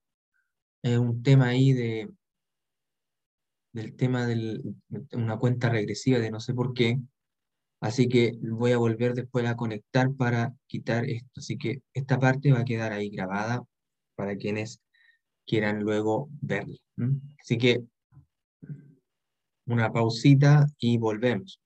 Es 0.83 0.97
un 0.97 1.23
tema 1.23 1.47
ahí 1.49 1.73
de 1.73 2.09
del 3.79 3.95
tema 3.95 4.25
de 4.25 4.61
una 5.13 5.37
cuenta 5.37 5.69
regresiva 5.69 6.19
de 6.19 6.31
no 6.31 6.39
sé 6.39 6.53
por 6.53 6.73
qué. 6.73 6.99
Así 7.81 8.09
que 8.09 8.33
voy 8.41 8.73
a 8.73 8.77
volver 8.77 9.13
después 9.13 9.45
a 9.47 9.55
conectar 9.55 10.13
para 10.13 10.53
quitar 10.67 11.05
esto. 11.05 11.29
Así 11.37 11.57
que 11.57 11.81
esta 11.93 12.19
parte 12.19 12.51
va 12.51 12.59
a 12.59 12.65
quedar 12.65 12.91
ahí 12.91 13.09
grabada 13.09 13.63
para 14.15 14.35
quienes 14.35 14.81
quieran 15.45 15.79
luego 15.79 16.29
verla. 16.41 16.77
Así 17.39 17.57
que 17.57 17.83
una 19.65 19.91
pausita 19.91 20.67
y 20.77 20.97
volvemos. 20.97 21.59